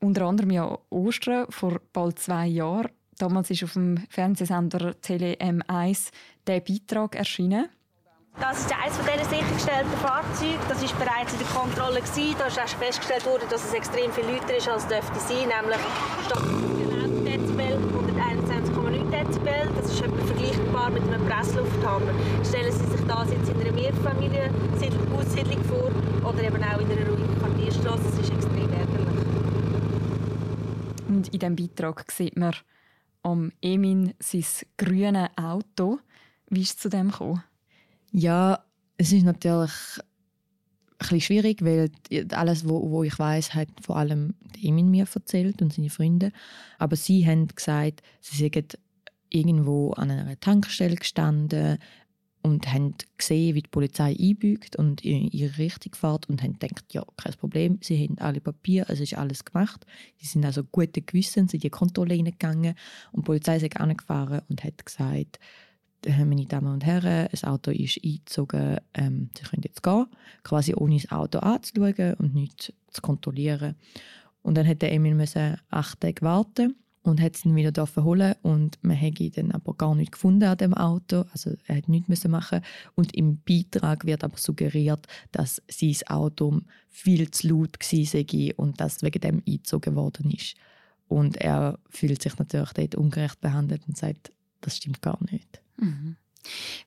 Unter 0.00 0.26
anderem 0.26 0.50
ja 0.50 0.78
Ostern 0.90 1.46
vor 1.50 1.80
bald 1.92 2.18
zwei 2.18 2.46
Jahren. 2.46 2.90
Damals 3.18 3.50
ist 3.50 3.64
auf 3.64 3.72
dem 3.74 3.98
Fernsehsender 4.08 5.00
Tele 5.00 5.34
M1 5.34 6.10
der 6.46 6.60
Beitrag 6.60 7.14
erschienen. 7.16 7.68
Das 8.40 8.58
ist 8.58 8.74
eines 8.74 8.96
von 8.96 9.06
diesen 9.06 9.30
sichergestellten 9.30 9.92
Fahrzeugen. 10.02 10.58
Das 10.68 10.82
war 10.82 10.98
bereits 10.98 11.32
in 11.32 11.38
der 11.38 11.48
Kontrolle. 11.48 12.00
Gewesen. 12.00 12.34
Da 12.36 12.46
ist 12.46 12.58
auch 12.58 12.66
festgestellt 12.66 13.24
worden, 13.26 13.44
dass 13.48 13.64
es 13.64 13.72
extrem 13.72 14.10
viel 14.12 14.24
lauter 14.24 14.56
ist, 14.56 14.68
als 14.68 14.88
dürfte 14.88 15.20
sein. 15.20 15.46
Nämlich 15.46 15.78
statt 16.26 16.42
11 16.42 17.24
Dezibel 17.24 17.78
121,9 17.78 19.10
Dezibel. 19.10 19.70
Das 19.76 19.86
ist 19.86 20.02
etwa 20.02 20.26
vergleichbar 20.26 20.90
mit 20.90 21.02
einem 21.04 21.24
Presslufthammer. 21.26 22.12
Stellen 22.42 22.72
Sie 22.72 22.86
sich 22.90 23.06
das 23.06 23.30
jetzt 23.30 23.48
in 23.48 23.60
einer 23.60 23.72
Mehrfamilien-Aussiedlung 23.72 25.64
vor 25.64 25.90
oder 26.28 26.42
eben 26.42 26.62
auch 26.64 26.80
in 26.80 26.90
einer 26.90 27.06
ruhigen 27.08 27.38
Quartierstraße. 27.64 28.04
Das 28.04 28.18
ist 28.18 28.30
extrem 28.30 28.72
ärgerlich. 28.72 29.26
Und 31.08 31.28
in 31.28 31.38
diesem 31.38 31.56
Beitrag 31.56 32.12
sieht 32.12 32.36
man 32.36 32.54
am 33.22 33.52
Emin 33.62 34.12
sein 34.18 34.44
grünes 34.76 35.30
Auto. 35.36 35.98
Wie 36.50 36.60
ist 36.60 36.70
es 36.70 36.78
zu 36.78 36.88
dem 36.90 37.10
gekommen? 37.10 37.42
Ja, 38.12 38.62
es 38.98 39.12
ist 39.12 39.24
natürlich 39.24 39.72
ein 39.98 40.98
bisschen 40.98 41.20
schwierig, 41.20 41.64
weil 41.64 41.90
alles, 42.32 42.68
wo, 42.68 42.90
wo 42.90 43.02
ich 43.02 43.18
weiß, 43.18 43.54
hat 43.54 43.68
vor 43.80 43.96
allem 43.96 44.34
Emin 44.60 44.90
mir 44.90 45.06
erzählt 45.12 45.62
und 45.62 45.72
seine 45.72 45.90
Freunde. 45.90 46.32
Aber 46.78 46.96
sie 46.96 47.26
haben 47.26 47.48
gesagt, 47.48 48.02
sie 48.20 48.36
sind 48.36 48.78
irgendwo 49.30 49.92
an 49.92 50.10
einer 50.10 50.38
Tankstelle 50.38 50.96
gestanden. 50.96 51.78
Und 52.44 52.70
haben 52.70 52.94
gesehen, 53.16 53.54
wie 53.54 53.62
die 53.62 53.70
Polizei 53.70 54.14
einbügt 54.20 54.76
und 54.76 55.02
in 55.02 55.28
ihre 55.28 55.56
Richtung 55.56 55.94
fährt 55.94 56.28
und 56.28 56.42
haben 56.42 56.58
gedacht, 56.58 56.84
ja, 56.92 57.02
kein 57.16 57.32
Problem, 57.32 57.78
sie 57.80 58.04
haben 58.04 58.18
alle 58.18 58.42
Papier, 58.42 58.84
es 58.88 59.00
ist 59.00 59.16
alles 59.16 59.46
gemacht. 59.46 59.86
Sie 60.18 60.26
sind 60.26 60.44
also 60.44 60.62
gute 60.62 61.00
Gewissen, 61.00 61.48
sind 61.48 61.54
in 61.54 61.60
die 61.60 61.70
Kontrolle 61.70 62.14
hineingegangen 62.14 62.74
und 63.12 63.22
die 63.22 63.24
Polizei 63.26 63.56
ist 63.56 63.80
angefahren 63.80 64.42
und 64.50 64.62
hat 64.62 64.84
gesagt, 64.84 65.40
meine 66.06 66.44
Damen 66.44 66.74
und 66.74 66.84
Herren, 66.84 67.28
ein 67.32 67.48
Auto 67.48 67.70
ist 67.70 67.98
eingezogen, 68.04 68.76
ähm, 68.92 69.30
Sie 69.34 69.44
können 69.44 69.62
jetzt 69.64 69.82
gehen, 69.82 70.04
quasi 70.42 70.74
ohne 70.74 70.98
das 70.98 71.10
Auto 71.10 71.38
anzuschauen 71.38 72.12
und 72.18 72.34
nichts 72.34 72.74
zu 72.88 73.00
kontrollieren. 73.00 73.74
Und 74.42 74.58
dann 74.58 74.66
musste 74.66 74.90
Emil 74.90 75.18
acht 75.70 76.00
Tage 76.00 76.20
warten 76.20 76.76
und 77.04 77.20
hat 77.20 77.44
dann 77.44 77.54
wieder 77.54 77.86
holen 77.96 78.34
und 78.42 78.78
man 78.82 79.00
hat 79.00 79.20
ihn 79.20 79.30
dann 79.30 79.52
aber 79.52 79.74
gar 79.74 79.94
nicht 79.94 80.12
gefunden 80.12 80.44
an 80.44 80.56
dem 80.56 80.74
Auto, 80.74 81.26
also 81.32 81.52
er 81.66 81.76
hat 81.76 81.88
nichts 81.88 82.26
machen 82.26 82.62
und 82.94 83.14
im 83.14 83.40
Beitrag 83.42 84.06
wird 84.06 84.24
aber 84.24 84.38
suggeriert, 84.38 85.06
dass 85.30 85.62
sein 85.70 85.96
Auto 86.08 86.62
viel 86.88 87.30
zu 87.30 87.48
laut 87.48 87.78
war 87.78 88.58
und 88.58 88.80
dass 88.80 89.02
wegen 89.02 89.20
dem 89.20 89.42
eingezogen 89.46 89.94
worden 89.94 90.30
ist. 90.30 90.56
Und 91.06 91.36
er 91.36 91.78
fühlt 91.90 92.22
sich 92.22 92.38
natürlich 92.38 92.72
dort 92.72 92.94
ungerecht 92.94 93.40
behandelt 93.40 93.82
und 93.86 93.98
sagt, 93.98 94.32
das 94.62 94.78
stimmt 94.78 95.02
gar 95.02 95.18
nicht. 95.30 95.60
Mhm. 95.76 96.16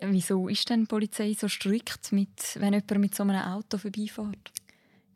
Wieso 0.02 0.48
ist 0.48 0.70
denn 0.70 0.82
die 0.82 0.88
Polizei 0.88 1.36
so 1.38 1.48
strikt, 1.48 2.12
mit, 2.12 2.58
wenn 2.60 2.74
jemand 2.74 3.00
mit 3.00 3.16
so 3.16 3.24
einem 3.24 3.42
Auto 3.42 3.78
vorbeifährt? 3.78 4.52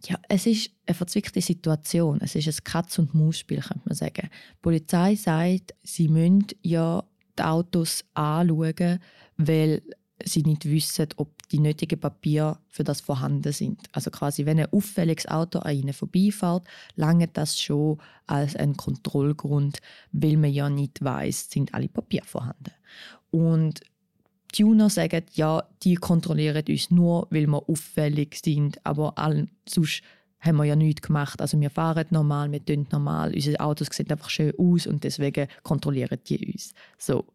Ja, 0.03 0.17
es 0.29 0.45
ist 0.47 0.71
eine 0.85 0.95
verzwickte 0.95 1.41
Situation. 1.41 2.19
Es 2.21 2.35
ist 2.35 2.47
ein 2.47 2.63
Katz- 2.63 2.97
und 2.99 3.13
Maus-Spiel, 3.13 3.61
könnte 3.61 3.83
man 3.85 3.95
sagen. 3.95 4.29
Die 4.31 4.61
Polizei 4.61 5.15
sagt, 5.15 5.75
sie 5.83 6.07
müssen 6.07 6.47
ja 6.61 7.03
die 7.37 7.43
Autos 7.43 8.03
anschauen, 8.13 8.99
weil 9.37 9.81
sie 10.23 10.43
nicht 10.43 10.65
wissen, 10.65 11.07
ob 11.17 11.47
die 11.49 11.59
nötigen 11.59 11.99
Papiere 11.99 12.59
für 12.67 12.83
das 12.83 13.01
vorhanden 13.01 13.51
sind. 13.51 13.81
Also 13.91 14.11
quasi, 14.11 14.45
wenn 14.45 14.59
ein 14.59 14.71
auffälliges 14.71 15.27
Auto 15.27 15.59
an 15.59 15.75
ihnen 15.75 15.93
vorbeifährt, 15.93 16.67
lange 16.95 17.27
das 17.27 17.59
schon 17.59 17.99
als 18.27 18.55
ein 18.55 18.77
Kontrollgrund, 18.77 19.79
weil 20.11 20.37
man 20.37 20.51
ja 20.51 20.69
nicht 20.69 21.03
weiß, 21.03 21.49
sind 21.49 21.73
alle 21.73 21.89
Papiere 21.89 22.25
vorhanden. 22.25 22.71
Und 23.31 23.81
Tuner 24.51 24.89
sagen, 24.89 25.23
ja, 25.33 25.63
die 25.83 25.95
kontrollieren 25.95 26.63
uns 26.67 26.91
nur, 26.91 27.27
weil 27.29 27.47
wir 27.47 27.69
auffällig 27.69 28.39
sind, 28.43 28.85
aber 28.85 29.17
allen, 29.17 29.49
sonst 29.67 30.01
haben 30.39 30.57
wir 30.57 30.65
ja 30.65 30.75
nichts 30.75 31.03
gemacht. 31.03 31.39
Also 31.39 31.59
wir 31.59 31.69
fahren 31.69 32.07
normal, 32.09 32.51
wir 32.51 32.63
tun 32.65 32.87
normal, 32.91 33.33
unsere 33.33 33.59
Autos 33.59 33.87
sehen 33.91 34.09
einfach 34.09 34.29
schön 34.29 34.53
aus 34.57 34.87
und 34.87 35.03
deswegen 35.03 35.47
kontrollieren 35.63 36.19
die 36.27 36.53
uns. 36.53 36.73
So. 36.97 37.25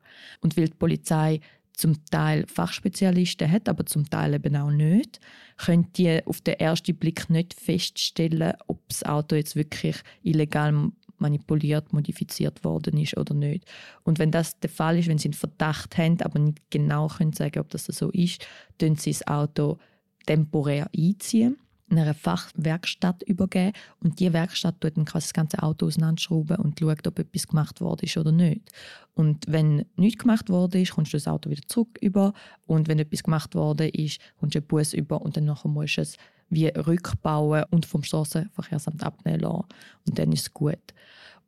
Und 0.40 0.56
weil 0.56 0.68
die 0.68 0.74
Polizei 0.74 1.40
zum 1.72 2.04
Teil 2.06 2.46
Fachspezialisten 2.46 3.50
hat, 3.50 3.68
aber 3.68 3.86
zum 3.86 4.08
Teil 4.08 4.34
eben 4.34 4.56
auch 4.56 4.70
nicht, 4.70 5.20
können 5.58 5.92
die 5.92 6.24
auf 6.24 6.40
den 6.40 6.54
ersten 6.54 6.96
Blick 6.96 7.28
nicht 7.30 7.54
feststellen, 7.54 8.54
ob 8.66 8.88
das 8.88 9.04
Auto 9.04 9.36
jetzt 9.36 9.56
wirklich 9.56 9.96
illegal 10.22 10.90
manipuliert, 11.20 11.92
modifiziert 11.92 12.64
worden 12.64 12.98
ist 12.98 13.16
oder 13.16 13.34
nicht. 13.34 13.64
Und 14.02 14.18
wenn 14.18 14.30
das 14.30 14.58
der 14.60 14.70
Fall 14.70 14.98
ist, 14.98 15.08
wenn 15.08 15.18
sie 15.18 15.28
einen 15.28 15.34
Verdacht 15.34 15.96
haben, 15.98 16.20
aber 16.22 16.38
nicht 16.38 16.60
genau 16.70 17.08
können 17.08 17.32
sagen, 17.32 17.60
ob 17.60 17.70
das 17.70 17.86
so 17.86 18.10
ist, 18.10 18.46
dann 18.78 18.96
sie 18.96 19.12
das 19.12 19.26
Auto 19.26 19.78
temporär 20.26 20.88
einziehen 20.96 21.56
in 21.88 21.98
einer 21.98 22.14
Fachwerkstatt 22.14 23.22
übergeben 23.22 23.72
und 24.02 24.18
die 24.18 24.32
Werkstatt 24.32 24.80
tut 24.80 24.96
dann 24.96 25.04
quasi 25.04 25.26
das 25.26 25.34
ganze 25.34 25.62
Auto 25.62 25.86
auseinanderschrauben 25.86 26.56
und 26.56 26.80
schaut, 26.80 27.06
ob 27.06 27.18
etwas 27.18 27.46
gemacht 27.46 27.80
worden 27.80 28.04
ist 28.04 28.16
oder 28.16 28.32
nicht. 28.32 28.72
Und 29.14 29.44
wenn 29.46 29.84
nichts 29.96 30.22
gemacht 30.22 30.50
worden 30.50 30.82
ist, 30.82 30.92
kommst 30.92 31.12
du 31.12 31.16
das 31.16 31.28
Auto 31.28 31.48
wieder 31.48 31.62
zurück 31.68 31.96
über 32.00 32.32
und 32.66 32.88
wenn 32.88 32.98
etwas 32.98 33.22
gemacht 33.22 33.54
worden 33.54 33.88
ist, 33.90 34.20
kommst 34.38 34.56
du 34.56 34.58
einen 34.58 34.66
Bus 34.66 34.94
über 34.94 35.22
und 35.22 35.36
dann 35.36 35.44
nachher 35.44 35.68
musst 35.68 35.96
du 35.96 36.00
es 36.02 36.16
wie 36.48 36.66
rückbauen 36.68 37.64
und 37.70 37.86
vom 37.86 38.02
Straßenverkehrsamt 38.02 39.02
abnehmen 39.02 39.40
lassen. 39.40 39.64
Und 40.06 40.18
dann 40.18 40.32
ist 40.32 40.42
es 40.42 40.54
gut. 40.54 40.78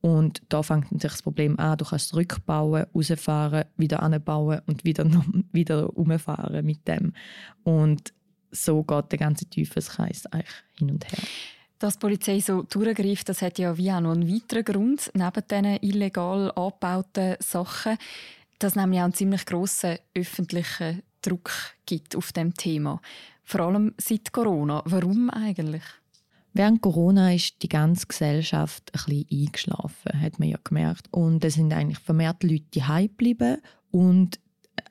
Und 0.00 0.42
da 0.48 0.62
fängt 0.62 0.88
sich 0.90 1.10
das 1.10 1.22
Problem 1.22 1.58
an. 1.58 1.76
Du 1.76 1.84
kannst 1.84 2.14
rückbauen, 2.14 2.86
rausfahren, 2.94 3.64
wieder 3.76 4.02
anbauen 4.02 4.60
und 4.66 4.84
wieder, 4.84 5.04
wieder 5.52 5.96
umfahren 5.96 6.64
mit 6.64 6.86
dem. 6.86 7.12
Und 7.64 8.12
so 8.50 8.82
geht 8.82 9.12
der 9.12 9.18
ganze 9.18 9.48
Teufelskreis 9.48 10.26
eigentlich 10.26 10.54
hin 10.78 10.90
und 10.90 11.04
her. 11.10 11.18
Dass 11.78 11.94
die 11.94 12.00
Polizei 12.00 12.40
so 12.40 12.62
durchgreift, 12.62 13.28
das 13.28 13.42
hat 13.42 13.58
ja 13.58 13.76
wie 13.76 13.92
auch 13.92 14.00
noch 14.00 14.12
einen 14.12 14.28
weiteren 14.28 14.64
Grund, 14.64 15.10
neben 15.14 15.48
diesen 15.48 15.82
illegal 15.82 16.50
angebauten 16.56 17.36
Sachen, 17.40 17.98
dass 18.58 18.72
es 18.72 18.76
nämlich 18.76 19.00
auch 19.00 19.04
einen 19.04 19.14
ziemlich 19.14 19.46
grossen 19.46 19.98
öffentlichen 20.14 21.02
Druck 21.22 21.50
gibt 21.86 22.16
auf 22.16 22.32
dem 22.32 22.54
Thema. 22.54 23.00
Vor 23.48 23.60
allem 23.60 23.94
seit 23.96 24.30
Corona. 24.30 24.82
Warum 24.84 25.30
eigentlich? 25.30 25.82
Während 26.52 26.82
Corona 26.82 27.32
ist 27.32 27.62
die 27.62 27.70
ganze 27.70 28.06
Gesellschaft 28.06 28.90
ein 28.92 29.00
bisschen 29.06 29.46
eingeschlafen, 29.46 30.20
hat 30.20 30.38
man 30.38 30.50
ja 30.50 30.58
gemerkt. 30.62 31.06
Und 31.12 31.42
es 31.46 31.54
sind 31.54 31.72
eigentlich 31.72 31.98
vermehrt 31.98 32.42
Leute 32.42 32.66
die 32.74 32.82
geblieben 33.08 33.56
und 33.90 34.38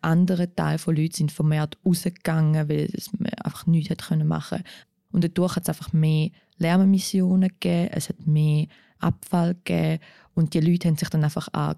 andere 0.02 0.56
Teile 0.56 0.80
von 0.80 0.96
Leuten 0.96 1.13
sind 1.13 1.32
vermehrt 1.32 1.78
rausgegangen, 1.86 2.67
weil 2.67 2.89
man 3.20 3.32
einfach 3.43 3.67
nichts 3.67 4.10
machen 4.10 4.58
konnte. 4.58 4.63
Und 5.12 5.24
dadurch 5.24 5.56
hat 5.56 5.63
es 5.63 5.70
einfach 5.70 5.93
mehr 5.93 6.32
Lärmmissionen 6.58 7.50
gegeben, 7.50 7.91
es 7.91 8.10
hat 8.10 8.26
mehr 8.26 8.65
Abfall 8.98 9.54
gegeben 9.54 10.02
und 10.34 10.56
die 10.56 10.62
Leute 10.62 10.88
haben 10.88 10.98
sich 10.98 11.10
dann 11.10 11.24
einfach 11.24 11.48
an 11.54 11.76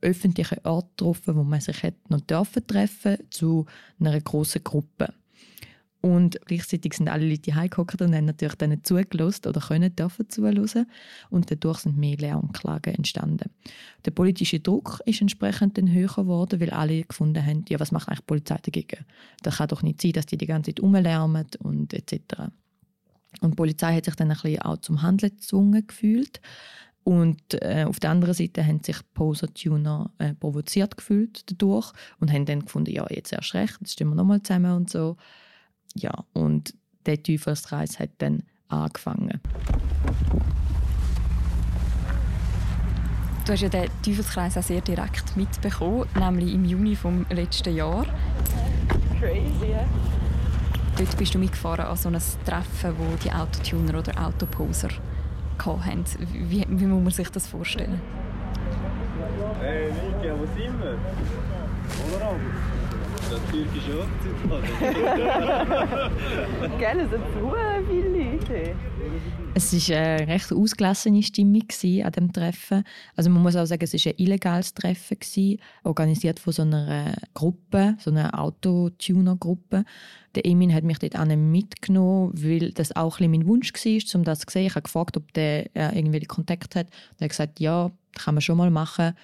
öffentlichen 0.00 0.64
Orten 0.64 0.90
getroffen, 0.96 1.34
wo 1.34 1.42
man 1.42 1.60
sich 1.60 1.82
noch 2.08 2.20
treffen 2.20 2.62
dürfen 2.68 3.18
zu 3.30 3.66
einer 3.98 4.20
grossen 4.20 4.62
Gruppe. 4.62 5.12
Und 6.02 6.40
gleichzeitig 6.46 6.94
sind 6.94 7.08
alle 7.08 7.28
Leute 7.28 7.54
heimgehockt 7.54 8.00
und 8.00 8.14
haben 8.14 8.24
natürlich 8.24 8.54
dann 8.54 8.82
zugelassen 8.82 9.48
oder 9.48 9.60
können 9.60 9.94
dürfen 9.94 10.30
zuhören. 10.30 10.86
Und 11.28 11.50
dadurch 11.50 11.80
sind 11.80 11.98
mehr 11.98 12.16
Lärmklagen 12.16 12.94
entstanden. 12.94 13.50
Der 14.06 14.10
politische 14.10 14.60
Druck 14.60 15.00
ist 15.04 15.20
entsprechend 15.20 15.76
dann 15.76 15.92
höher 15.92 16.08
geworden, 16.08 16.58
weil 16.60 16.70
alle 16.70 17.02
gefunden 17.02 17.44
haben, 17.44 17.64
ja, 17.68 17.78
was 17.78 17.92
macht 17.92 18.08
eigentlich 18.08 18.20
die 18.20 18.26
Polizei 18.26 18.58
dagegen? 18.62 19.04
Das 19.42 19.58
kann 19.58 19.68
doch 19.68 19.82
nicht 19.82 20.00
sein, 20.00 20.12
dass 20.12 20.26
die 20.26 20.38
die 20.38 20.46
ganze 20.46 20.70
Zeit 20.70 20.82
rumlärmen 20.82 21.46
und 21.58 21.92
etc. 21.92 22.50
Und 23.42 23.52
die 23.52 23.56
Polizei 23.56 23.96
hat 23.96 24.06
sich 24.06 24.14
dann 24.14 24.30
ein 24.30 24.38
bisschen 24.40 24.62
auch 24.62 24.78
zum 24.78 25.02
Handeln 25.02 25.36
gezwungen 25.36 25.86
gefühlt. 25.86 26.40
Und 27.04 27.40
äh, 27.62 27.84
auf 27.86 28.00
der 28.00 28.10
anderen 28.10 28.34
Seite 28.34 28.64
haben 28.64 28.82
sich 28.82 28.98
Poser-Tuner 29.14 30.12
äh, 30.18 30.34
provoziert 30.34 30.96
gefühlt 30.96 31.50
dadurch 31.50 31.92
und 32.20 32.32
haben 32.32 32.44
dann 32.44 32.60
gefunden, 32.60 32.92
ja, 32.92 33.06
jetzt 33.10 33.32
erst 33.32 33.54
recht, 33.54 33.78
jetzt 33.80 33.92
stehen 33.92 34.08
wir 34.08 34.14
nochmal 34.14 34.42
zusammen 34.42 34.76
und 34.76 34.90
so 34.90 35.16
ja, 35.94 36.12
und 36.32 36.74
der 37.06 37.22
Teufelskreis 37.22 37.98
hat 37.98 38.10
dann 38.18 38.42
angefangen. 38.68 39.40
Du 43.44 43.52
hast 43.52 43.62
ja 43.62 43.68
den 43.68 43.90
Teufelskreis 44.04 44.56
auch 44.56 44.62
sehr 44.62 44.80
direkt 44.80 45.36
mitbekommen, 45.36 46.06
nämlich 46.14 46.54
im 46.54 46.64
Juni 46.64 46.94
vom 46.94 47.26
letzten 47.30 47.74
Jahr. 47.74 48.06
Crazy, 49.18 49.70
ja. 49.72 49.84
Dort 50.96 51.16
bist 51.16 51.34
du 51.34 51.38
mitgefahren 51.38 51.86
an 51.86 51.96
so 51.96 52.08
ein 52.10 52.18
Treffen, 52.44 52.94
wo 52.98 53.16
die 53.16 53.32
Autotuner 53.32 53.98
oder 53.98 54.26
Autoposer 54.26 54.90
hatten. 55.58 56.04
Wie, 56.32 56.64
wie 56.68 56.86
muss 56.86 57.02
man 57.02 57.10
sich 57.10 57.30
das 57.30 57.46
vorstellen? 57.46 58.00
Hey 59.60 59.90
Nikia, 59.92 60.34
wo 60.38 60.46
sind 60.46 60.78
wir? 60.80 60.98
Eine 63.30 63.38
türkische 63.52 63.92
Hochzeit 63.94 64.34
Gell, 66.78 67.00
es 67.00 67.10
sind 67.10 67.24
so 67.34 67.54
viele 67.88 68.08
Leute. 68.08 68.74
Es 69.54 69.72
war 69.72 69.96
eine 69.96 70.26
recht 70.28 70.52
ausgelassene 70.52 71.22
Stimmung 71.22 71.62
an 71.62 72.12
diesem 72.12 72.32
Treffen. 72.32 72.84
Also 73.16 73.30
man 73.30 73.42
muss 73.42 73.56
auch 73.56 73.66
sagen, 73.66 73.84
es 73.84 73.92
war 73.92 74.12
ein 74.12 74.18
illegales 74.18 74.74
Treffen, 74.74 75.58
organisiert 75.84 76.40
von 76.40 76.52
so 76.52 76.62
einer 76.62 77.14
Gruppe, 77.34 77.96
so 77.98 78.10
einer 78.10 78.38
Autotuner-Gruppe. 78.38 79.84
Der 80.34 80.46
Emin 80.46 80.74
hat 80.74 80.84
mich 80.84 80.98
dort 80.98 81.16
mitgenommen, 81.28 82.32
weil 82.34 82.72
das 82.72 82.94
auch 82.96 83.20
ein 83.20 83.30
mein 83.30 83.46
Wunsch 83.46 83.72
war, 83.72 84.14
um 84.14 84.24
das 84.24 84.40
zu 84.40 84.46
sehen. 84.50 84.66
Ich 84.66 84.74
habe 84.74 84.82
gefragt, 84.82 85.16
ob 85.16 85.32
der 85.34 85.74
äh, 85.76 85.96
irgendwelche 85.96 86.26
Kontakt 86.26 86.76
hat. 86.76 86.88
Er 87.18 87.24
hat 87.24 87.30
gesagt, 87.30 87.60
ja, 87.60 87.90
das 88.12 88.24
kann 88.24 88.34
man 88.34 88.42
schon 88.42 88.56
mal 88.56 88.70
machen. 88.70 89.14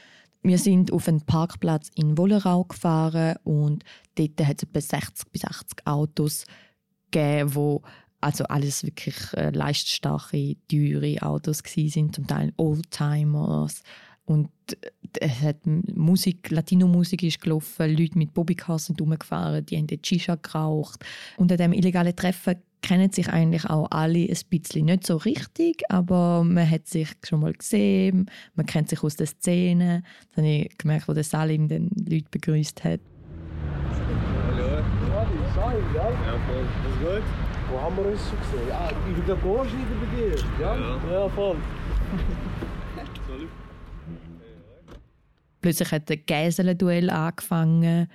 Wir 0.46 0.58
sind 0.58 0.92
auf 0.92 1.08
einen 1.08 1.22
Parkplatz 1.22 1.90
in 1.96 2.16
Wollerau 2.16 2.62
gefahren 2.62 3.34
und 3.42 3.82
dort 4.14 4.46
hat 4.46 4.62
es 4.62 4.68
etwa 4.68 4.80
60 4.80 5.32
bis 5.32 5.44
80 5.44 5.84
Autos 5.84 6.44
gegeben, 7.10 7.56
wo 7.56 7.82
also 8.20 8.44
alles 8.44 8.84
wirklich 8.84 9.16
äh, 9.32 9.50
leiststarke, 9.50 10.54
teure 10.70 11.20
Autos 11.22 11.64
sind, 11.66 12.14
zum 12.14 12.28
Teil 12.28 12.52
Oldtimers. 12.58 13.82
Und 14.26 14.50
äh, 14.70 14.90
es 15.20 15.40
hat 15.40 15.56
Musik, 15.64 16.50
Latino-Musik 16.50 17.22
ist 17.22 17.40
gelaufen, 17.40 17.96
Leute 17.96 18.18
mit 18.18 18.34
Bobbycars 18.34 18.86
sind 18.86 19.00
rumgefahren, 19.00 19.64
die 19.64 19.78
haben 19.78 19.86
dort 19.86 20.06
Shisha 20.06 20.34
geraucht. 20.34 21.04
Und 21.38 21.50
an 21.50 21.58
diesem 21.58 21.72
illegalen 21.72 22.14
Treffen 22.14 22.56
kennen 22.82 23.10
sich 23.10 23.28
eigentlich 23.28 23.64
auch 23.64 23.90
alle 23.90 24.18
ein 24.18 24.40
bisschen. 24.50 24.84
Nicht 24.84 25.06
so 25.06 25.16
richtig, 25.16 25.82
aber 25.88 26.44
man 26.44 26.68
hat 26.68 26.86
sich 26.86 27.08
schon 27.24 27.40
mal 27.40 27.52
gesehen, 27.52 28.30
man 28.54 28.66
kennt 28.66 28.90
sich 28.90 29.02
aus 29.02 29.16
der 29.16 29.26
Szene. 29.26 30.02
Dann 30.34 30.44
habe 30.44 30.54
ich 30.54 30.78
gemerkt, 30.78 31.08
wo 31.08 31.12
der 31.14 31.24
Salim 31.24 31.68
den 31.68 31.90
Leute 31.96 32.26
begrüßt 32.30 32.84
hat. 32.84 33.00
Hallo. 34.46 34.82
Schein, 35.54 35.76
gell? 35.92 36.02
Ja, 36.02 36.38
voll. 36.46 36.66
Das 36.82 36.92
ist 36.92 37.00
gut. 37.00 37.22
Wo 37.70 37.80
haben 37.80 37.96
wir 37.96 38.06
uns 38.06 38.20
schon 38.20 38.38
gesehen? 38.38 38.70
Ah, 38.72 38.90
über 39.08 39.34
den 39.34 39.42
Gorschnieder 39.42 39.96
bei 40.00 40.16
dir, 40.16 40.36
ja? 40.60 40.76
Ja. 40.76 41.12
Ja, 41.12 41.28
voll. 41.30 41.56
Plötzlich 45.66 45.90
hat 45.90 46.10
ein 46.10 46.22
Gäselduell 46.26 47.10
angefangen. 47.10 48.08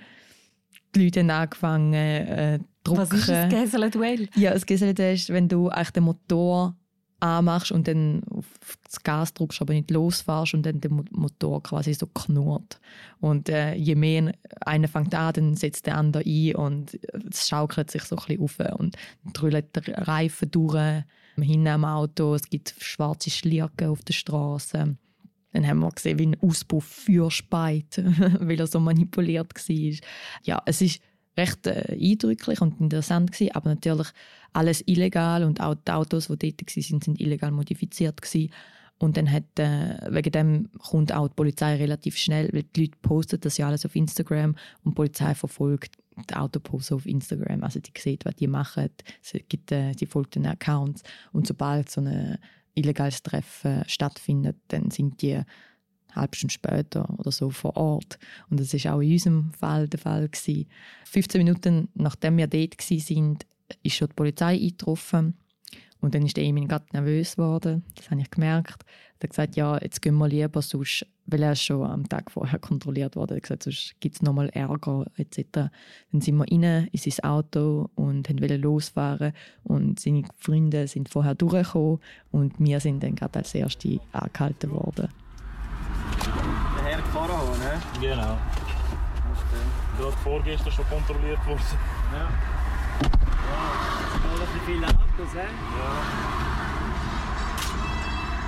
Die 0.94 1.04
Leute 1.04 1.20
haben 1.20 1.30
angefangen 1.30 1.92
äh, 1.94 2.58
zu 2.84 2.96
Was 2.96 3.12
ist 3.12 3.28
das 3.28 3.48
Gäselduell? 3.50 4.28
Ja, 4.36 4.52
das 4.52 4.64
Gäselduell 4.64 5.14
ist, 5.14 5.28
wenn 5.30 5.48
du 5.48 5.68
eigentlich 5.68 5.90
den 5.90 6.04
Motor 6.04 6.74
anmachst 7.20 7.70
und 7.70 7.86
dann 7.86 8.22
auf 8.30 8.46
das 8.84 9.02
Gas 9.02 9.32
drückst, 9.34 9.60
aber 9.60 9.74
nicht 9.74 9.90
losfährst 9.90 10.54
und 10.54 10.64
dann 10.64 10.80
der 10.80 10.90
Mo- 10.90 11.04
Motor 11.10 11.62
quasi 11.62 11.94
so 11.94 12.06
knurrt. 12.06 12.80
Und 13.20 13.48
äh, 13.48 13.74
je 13.74 13.94
mehr 13.94 14.32
einer 14.62 14.88
fängt 14.88 15.14
an, 15.14 15.32
dann 15.34 15.54
setzt 15.54 15.86
der 15.86 15.98
andere 15.98 16.24
ein 16.26 16.56
und 16.56 16.98
es 17.30 17.48
schaukelt 17.48 17.90
sich 17.90 18.02
so 18.02 18.16
ein 18.16 18.38
bisschen 18.38 18.42
auf 18.70 18.80
und 18.80 18.96
dann 19.24 19.32
drüllt 19.34 19.76
der 19.76 20.08
Reifen 20.08 20.50
durch, 20.50 21.04
hinten 21.36 21.68
am 21.68 21.84
Auto, 21.84 22.34
es 22.34 22.48
gibt 22.50 22.74
schwarze 22.78 23.30
Schlierken 23.30 23.90
auf 23.90 24.02
der 24.02 24.14
Straße. 24.14 24.96
Dann 25.52 25.66
haben 25.66 25.80
wir 25.80 25.90
gesehen, 25.90 26.18
wie 26.18 26.26
ein 26.26 26.40
Auspuff 26.40 26.84
Feuer 26.84 27.30
speit, 27.30 28.02
weil 28.40 28.58
er 28.58 28.66
so 28.66 28.80
manipuliert 28.80 29.54
war. 29.54 29.98
Ja, 30.44 30.62
es 30.66 30.80
ist 30.80 31.00
recht 31.36 31.66
äh, 31.66 31.96
eindrücklich 32.00 32.60
und 32.60 32.80
interessant 32.80 33.32
gewesen, 33.32 33.54
aber 33.54 33.70
natürlich 33.70 34.08
alles 34.52 34.82
illegal 34.86 35.44
und 35.44 35.60
auch 35.60 35.74
die 35.74 35.92
Autos, 35.92 36.28
die 36.28 36.56
dort 36.56 36.76
waren, 36.76 37.00
sind 37.00 37.20
illegal 37.20 37.50
modifiziert 37.50 38.20
gewesen. 38.20 38.50
Und 38.98 39.16
dann 39.16 39.30
hat, 39.30 39.58
äh, 39.58 39.96
wegen 40.10 40.30
dem 40.30 40.70
kommt 40.78 41.12
auch 41.12 41.26
die 41.26 41.34
Polizei 41.34 41.74
relativ 41.76 42.16
schnell, 42.16 42.48
weil 42.52 42.62
die 42.62 42.82
Leute 42.82 42.98
posten 43.02 43.40
das 43.40 43.56
ja 43.56 43.66
alles 43.66 43.84
auf 43.84 43.96
Instagram 43.96 44.54
und 44.84 44.92
die 44.92 44.94
Polizei 44.94 45.34
verfolgt 45.34 45.96
die 46.30 46.34
Autoposts 46.34 46.92
auf 46.92 47.06
Instagram. 47.06 47.64
Also 47.64 47.80
die 47.80 47.90
sieht, 47.98 48.24
was 48.24 48.36
die 48.36 48.46
machen, 48.46 48.90
sie, 49.20 49.44
gibt, 49.48 49.72
äh, 49.72 49.92
sie 49.98 50.06
folgt 50.06 50.36
den 50.36 50.46
Accounts 50.46 51.02
und 51.32 51.48
sobald 51.48 51.90
so 51.90 52.00
ein 52.00 52.38
illegales 52.74 53.22
Treffen 53.22 53.84
stattfindet, 53.86 54.56
dann 54.68 54.90
sind 54.90 55.22
die 55.22 55.40
halbe 56.14 56.36
Stunde 56.36 56.52
später 56.52 57.08
oder 57.18 57.32
so 57.32 57.50
vor 57.50 57.76
Ort. 57.76 58.18
Und 58.50 58.60
das 58.60 58.74
ist 58.74 58.86
auch 58.86 59.00
in 59.00 59.12
unserem 59.12 59.52
Fall 59.52 59.88
der 59.88 59.98
Fall. 59.98 60.28
Gewesen. 60.28 60.68
15 61.06 61.38
Minuten 61.44 61.88
nachdem 61.94 62.36
wir 62.36 62.46
dort 62.46 62.78
waren, 62.78 63.38
ist 63.82 63.96
schon 63.96 64.08
die 64.08 64.14
Polizei 64.14 64.54
eingetroffen. 64.54 65.34
Und 66.00 66.14
dann 66.14 66.26
ist 66.26 66.36
der 66.36 66.44
Emin 66.44 66.66
gerade 66.66 66.84
nervös 66.92 67.36
geworden. 67.36 67.84
Das 67.94 68.10
habe 68.10 68.20
ich 68.20 68.30
gemerkt. 68.30 68.84
Er 69.18 69.22
hat 69.22 69.30
gesagt, 69.30 69.56
ja, 69.56 69.78
jetzt 69.80 70.02
gehen 70.02 70.16
wir 70.16 70.28
lieber, 70.28 70.60
sonst, 70.60 71.06
weil 71.26 71.42
er 71.42 71.54
schon 71.54 71.84
am 71.84 72.08
Tag 72.08 72.30
vorher 72.30 72.58
kontrolliert 72.58 73.16
wurde. 73.16 73.34
Er 73.34 73.36
hat 73.36 73.42
gesagt, 73.42 73.62
sonst 73.64 73.94
gibt 74.00 74.16
es 74.16 74.22
nochmal 74.22 74.48
Ärger 74.50 75.06
etc. 75.16 75.70
Dann 76.12 76.20
sind 76.20 76.36
wir 76.36 76.50
rein 76.50 76.88
in 76.90 76.98
sein 76.98 77.24
Auto 77.24 77.90
und 77.94 78.28
wollten 78.28 78.60
losfahren. 78.60 79.32
Und 79.64 80.00
seine 80.00 80.24
Freunde 80.38 80.86
sind 80.88 81.08
vorher 81.08 81.34
durchgekommen 81.34 82.00
und 82.30 82.54
wir 82.58 82.80
sind 82.80 83.02
dann 83.02 83.14
gerade 83.14 83.38
als 83.38 83.54
Erste 83.54 84.00
angehalten 84.12 84.70
worden. 84.70 85.08
Der 86.76 86.84
Herr 86.84 87.02
Karaho, 87.12 87.52
ne? 87.56 87.80
Genau. 88.00 88.38
Dort 89.98 90.14
vorgestern 90.16 90.72
schon 90.72 90.86
kontrolliert 90.86 91.46
worden. 91.46 91.60
Ja. 92.12 92.28
Ja, 93.02 94.42
es 94.42 94.52
sind 94.52 94.62
viele 94.66 94.86
Autos, 94.86 95.34
hä? 95.34 95.38
Ja. 95.38 96.02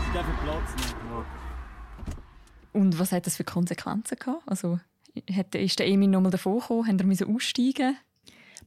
Sie 0.04 0.12
dürfen 0.12 0.34
Platz 0.42 0.74
nehmen. 0.76 1.43
Und 2.74 2.98
was 2.98 3.12
hat 3.12 3.26
das 3.26 3.36
für 3.36 3.44
Konsequenzen 3.44 4.18
gehabt? 4.18 4.42
Also, 4.46 4.80
hat, 5.32 5.54
ist 5.54 5.78
der 5.78 5.86
Emin 5.86 6.10
nochmal 6.10 6.32
davor 6.32 6.60
gekommen? 6.60 6.86
Haben 6.88 7.18
wir 7.18 7.28
aussteigen 7.28 7.96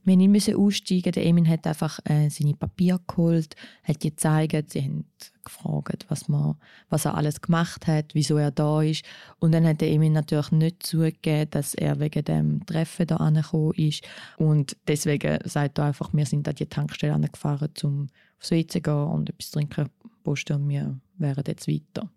Wir 0.04 0.16
nicht 0.16 0.54
aussteigen. 0.54 1.12
Der 1.12 1.26
Emin 1.26 1.46
hat 1.46 1.66
einfach 1.66 1.98
äh, 2.04 2.30
seine 2.30 2.54
Papiere 2.54 3.00
geholt, 3.06 3.54
hat 3.84 4.02
die 4.02 4.10
gezeigt. 4.10 4.70
Sie 4.70 4.82
haben 4.82 5.04
gefragt, 5.44 6.06
was, 6.08 6.26
man, 6.26 6.56
was 6.88 7.04
er 7.04 7.16
alles 7.16 7.42
gemacht 7.42 7.86
hat, 7.86 8.14
wieso 8.14 8.38
er 8.38 8.50
da 8.50 8.80
ist. 8.80 9.04
Und 9.40 9.52
dann 9.52 9.66
hat 9.66 9.82
der 9.82 9.90
Emin 9.90 10.14
natürlich 10.14 10.52
nicht 10.52 10.82
zugegeben, 10.84 11.50
dass 11.50 11.74
er 11.74 12.00
wegen 12.00 12.24
dem 12.24 12.64
Treffen 12.64 13.06
da 13.06 13.16
angekommen 13.16 13.74
ist. 13.74 14.08
Und 14.38 14.74
deswegen 14.86 15.38
sagt 15.44 15.78
er 15.78 15.84
einfach, 15.84 16.14
wir 16.14 16.24
sind 16.24 16.48
an 16.48 16.54
die 16.54 16.66
Tankstelle 16.66 17.12
angefahren, 17.12 17.72
um 17.82 18.08
aufs 18.38 18.52
WC 18.52 18.66
zu 18.68 18.80
gehen 18.80 18.94
und 18.94 19.28
etwas 19.28 19.50
trinken 19.50 19.90
posten 20.24 20.62
und 20.62 20.68
wir 20.68 20.98
wären 21.18 21.44
jetzt 21.46 21.68
weiter. 21.68 22.10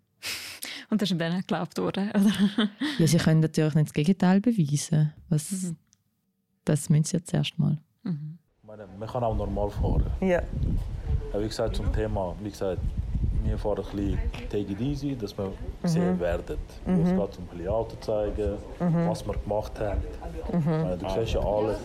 Und 0.90 1.00
das 1.00 1.10
ist 1.10 1.20
dann 1.20 1.32
auch 1.32 1.38
geglaubt 1.38 1.78
worden, 1.78 2.10
oder? 2.10 2.68
Ja, 2.98 3.06
sie 3.06 3.16
können 3.18 3.40
natürlich 3.40 3.74
nicht 3.74 3.88
das 3.88 3.94
Gegenteil 3.94 4.40
beweisen. 4.40 5.12
Was, 5.28 5.72
Das 6.64 6.88
müssen 6.90 7.04
sie 7.04 7.16
jetzt 7.16 7.30
zuerst 7.30 7.58
mal. 7.58 7.78
Ich 8.04 8.10
meine, 8.66 8.86
man 8.98 9.08
kann 9.08 9.24
auch 9.24 9.34
normal 9.36 9.70
fahren. 9.70 10.06
Ja. 10.20 10.42
Ja, 11.32 11.40
wie 11.40 11.48
gesagt, 11.48 11.76
zum 11.76 11.92
Thema, 11.92 12.34
wie 12.42 12.50
gesagt, 12.50 12.80
wir 13.44 13.58
fahren 13.58 13.84
ein 13.90 13.96
bisschen 13.96 14.18
take 14.50 14.72
it 14.72 14.80
easy, 14.80 15.16
dass 15.16 15.36
wir 15.36 15.52
gesehen 15.82 16.18
werden. 16.20 16.56
Es 16.86 17.10
geht 17.10 17.18
um 17.18 17.22
ein 17.22 17.56
bisschen 17.56 17.68
Auto 17.68 17.96
zeigen, 18.00 18.58
was 18.78 19.26
wir 19.26 19.34
gemacht 19.34 19.78
haben. 19.78 20.02
Meine, 20.64 20.98
Du 20.98 21.08
siehst 21.10 21.34
ja 21.34 21.40
alles. 21.40 21.78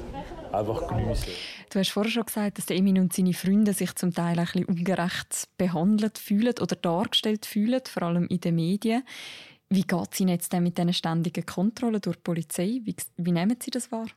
Einfach 0.51 0.87
geniessen. 0.87 1.31
Du 1.69 1.79
hast 1.79 1.89
vorher 1.89 2.11
schon 2.11 2.25
gesagt, 2.25 2.57
dass 2.57 2.65
der 2.67 2.77
Emin 2.77 2.99
und 2.99 3.13
seine 3.13 3.33
Freunde 3.33 3.73
sich 3.73 3.93
zum 3.95 4.13
Teil 4.13 4.39
ein 4.39 4.45
bisschen 4.45 4.65
ungerecht 4.65 5.49
behandelt 5.57 6.17
fühlen 6.17 6.53
oder 6.61 6.75
dargestellt 6.75 7.45
fühlen, 7.45 7.81
vor 7.85 8.03
allem 8.03 8.27
in 8.27 8.39
den 8.39 8.55
Medien. 8.55 9.03
Wie 9.69 9.81
geht 9.81 10.07
es 10.13 10.19
Ihnen 10.21 10.29
jetzt 10.29 10.53
denn 10.53 10.63
mit 10.63 10.77
diesen 10.77 10.93
ständigen 10.93 11.45
Kontrollen 11.45 11.99
durch 11.99 12.15
die 12.15 12.21
Polizei? 12.23 12.79
Wie, 12.83 12.95
wie 13.17 13.31
nehmen 13.31 13.57
Sie 13.61 13.71
das 13.71 13.91
wahr? 13.91 14.07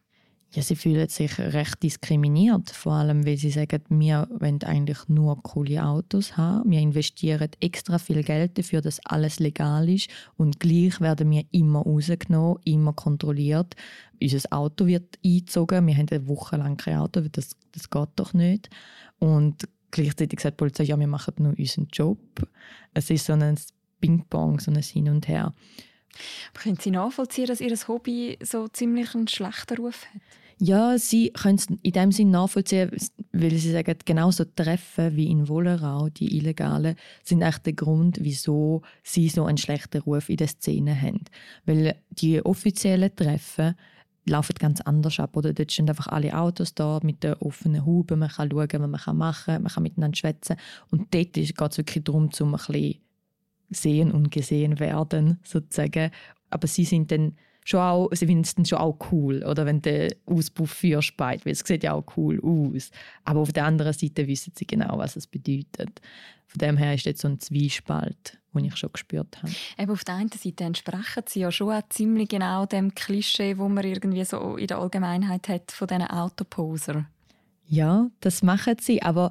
Ja, 0.53 0.63
sie 0.63 0.75
fühlen 0.75 1.09
sich 1.09 1.39
recht 1.39 1.81
diskriminiert, 1.81 2.71
vor 2.71 2.95
allem 2.95 3.25
weil 3.25 3.37
sie 3.37 3.51
sagen, 3.51 3.83
wir 3.89 4.27
wollen 4.31 4.61
eigentlich 4.65 4.99
nur 5.07 5.41
coole 5.45 5.85
Autos 5.85 6.37
haben. 6.37 6.69
Wir 6.69 6.81
investieren 6.81 7.51
extra 7.61 7.99
viel 7.99 8.25
Geld 8.25 8.59
dafür, 8.59 8.81
dass 8.81 8.99
alles 9.07 9.39
legal 9.39 9.89
ist 9.89 10.11
und 10.37 10.59
gleich 10.59 11.01
werden 11.01 11.31
wir 11.31 11.45
immer 11.53 11.83
rausgenommen, 11.83 12.59
immer 12.65 12.93
kontrolliert. 12.95 13.77
Unser 14.21 14.53
Auto 14.53 14.87
wird 14.87 15.21
eingezogen, 15.25 15.87
wir 15.87 15.97
haben 15.97 16.09
eine 16.11 16.27
Woche 16.27 16.57
lang 16.57 16.77
kein 16.77 16.99
Auto, 16.99 17.21
das, 17.31 17.57
das 17.71 17.89
geht 17.89 18.09
doch 18.17 18.35
nicht. 18.35 18.71
Und 19.21 19.69
gleichzeitig 19.93 20.41
sagt 20.41 20.55
die 20.55 20.65
Polizei, 20.65 20.83
ja, 20.83 20.99
wir 20.99 21.07
machen 21.07 21.35
nur 21.39 21.57
unseren 21.57 21.87
Job. 21.93 22.19
Es 22.93 23.09
ist 23.09 23.27
so 23.27 23.35
ein 23.35 23.57
Ping-Pong, 24.01 24.59
so 24.59 24.73
ein 24.73 24.83
Hin 24.83 25.11
und 25.11 25.29
Her. 25.29 25.55
Können 26.55 26.79
Sie 26.81 26.91
nachvollziehen, 26.91 27.47
dass 27.47 27.61
Ihr 27.61 27.77
Hobby 27.89 28.39
so 28.43 28.69
ziemlich 28.69 29.15
einen 29.15 29.29
schlechten 29.29 29.77
Ruf 29.77 30.07
hat? 30.07 30.21
Ja, 30.63 30.99
sie 30.99 31.31
können 31.31 31.57
es 31.57 31.69
in 31.83 31.93
dem 31.93 32.13
Sinne 32.13 32.33
nachvollziehen, 32.33 32.91
weil 33.33 33.51
sie 33.53 33.73
sagen, 33.73 33.97
genauso 34.05 34.45
Treffen 34.45 35.17
wie 35.17 35.31
in 35.31 35.49
Wollerau, 35.49 36.11
die 36.11 36.37
Illegalen, 36.37 36.97
sind 37.25 37.41
echt 37.41 37.65
der 37.65 37.73
Grund, 37.73 38.19
wieso 38.21 38.83
sie 39.03 39.31
so 39.31 39.47
einen 39.47 39.57
schlechten 39.57 40.03
Ruf 40.03 40.29
in 40.29 40.37
der 40.37 40.49
Szene 40.49 40.95
haben. 41.01 41.25
Weil 41.65 41.97
die 42.11 42.45
offiziellen 42.45 43.17
Treffen 43.17 43.75
laufen 44.27 44.55
ganz 44.59 44.83
anders 44.83 45.19
ab. 45.19 45.35
Oder 45.35 45.55
dort 45.55 45.73
stehen 45.73 45.89
einfach 45.89 46.09
alle 46.09 46.37
Autos 46.37 46.75
da 46.75 47.01
mit 47.03 47.23
der 47.23 47.41
offenen 47.41 47.87
Haube, 47.87 48.17
man 48.17 48.29
kann 48.29 48.51
schauen, 48.51 48.69
was 48.71 49.07
man 49.07 49.17
machen 49.17 49.55
kann, 49.55 49.63
man 49.63 49.73
kann 49.73 49.83
miteinander 49.83 50.17
schwätzen. 50.17 50.57
Und 50.91 51.15
dort 51.15 51.33
geht 51.33 51.59
es 51.59 51.79
wirklich 51.79 52.05
darum, 52.05 52.29
um 52.39 52.55
ein 52.55 52.59
bisschen 52.59 53.01
sehen 53.71 54.13
und 54.13 54.31
gesehen 54.31 54.79
werden, 54.79 55.39
sozusagen. 55.43 56.11
Aber 56.51 56.67
sie 56.67 56.85
sind 56.85 57.11
dann 57.11 57.37
schon 57.65 57.81
auch, 57.81 58.09
sie 58.13 58.27
finden 58.27 58.45
es 58.45 58.55
dann 58.55 58.65
schon 58.65 58.79
auch 58.79 58.99
cool, 59.13 59.45
oder 59.45 59.67
wenn 59.67 59.83
der 59.83 60.15
Auspuff 60.27 60.71
Feuer 60.71 61.03
speit, 61.03 61.45
weil 61.45 61.53
es 61.53 61.61
sieht 61.61 61.85
ja 61.85 61.93
auch 61.93 62.05
cool 62.17 62.41
aus. 62.43 62.91
Aber 63.25 63.41
auf 63.41 63.53
der 63.53 63.65
anderen 63.65 63.93
Seite 63.93 64.27
wissen 64.27 64.53
sie 64.57 64.67
genau, 64.67 64.99
was 64.99 65.17
es 65.17 65.27
bedeutet. 65.27 66.01
Von 66.47 66.59
dem 66.59 66.77
her 66.77 66.95
ist 66.95 67.07
jetzt 67.07 67.21
so 67.21 67.29
ein 67.29 67.39
Zwiespalt, 67.39 68.39
den 68.55 68.65
ich 68.65 68.77
schon 68.77 68.93
gespürt 68.93 69.39
habe. 69.41 69.53
Eben 69.79 69.93
auf 69.93 70.05
der 70.05 70.17
einen 70.17 70.33
Seite 70.33 70.65
entsprechen 70.65 71.23
sie 71.27 71.41
ja 71.41 71.53
schon 71.53 71.71
auch 71.71 71.89
ziemlich 71.91 72.29
genau 72.29 72.67
dem 72.67 72.95
Klischee, 72.95 73.57
wo 73.57 73.69
man 73.69 73.85
irgendwie 73.85 74.25
so 74.25 74.57
in 74.57 74.67
der 74.67 74.79
Allgemeinheit 74.79 75.49
hat 75.49 75.71
von 75.71 75.87
diesen 75.87 76.09
Autoposer. 76.09 77.07
Ja, 77.67 78.11
das 78.19 78.43
machen 78.43 78.77
sie, 78.81 79.01
aber 79.01 79.31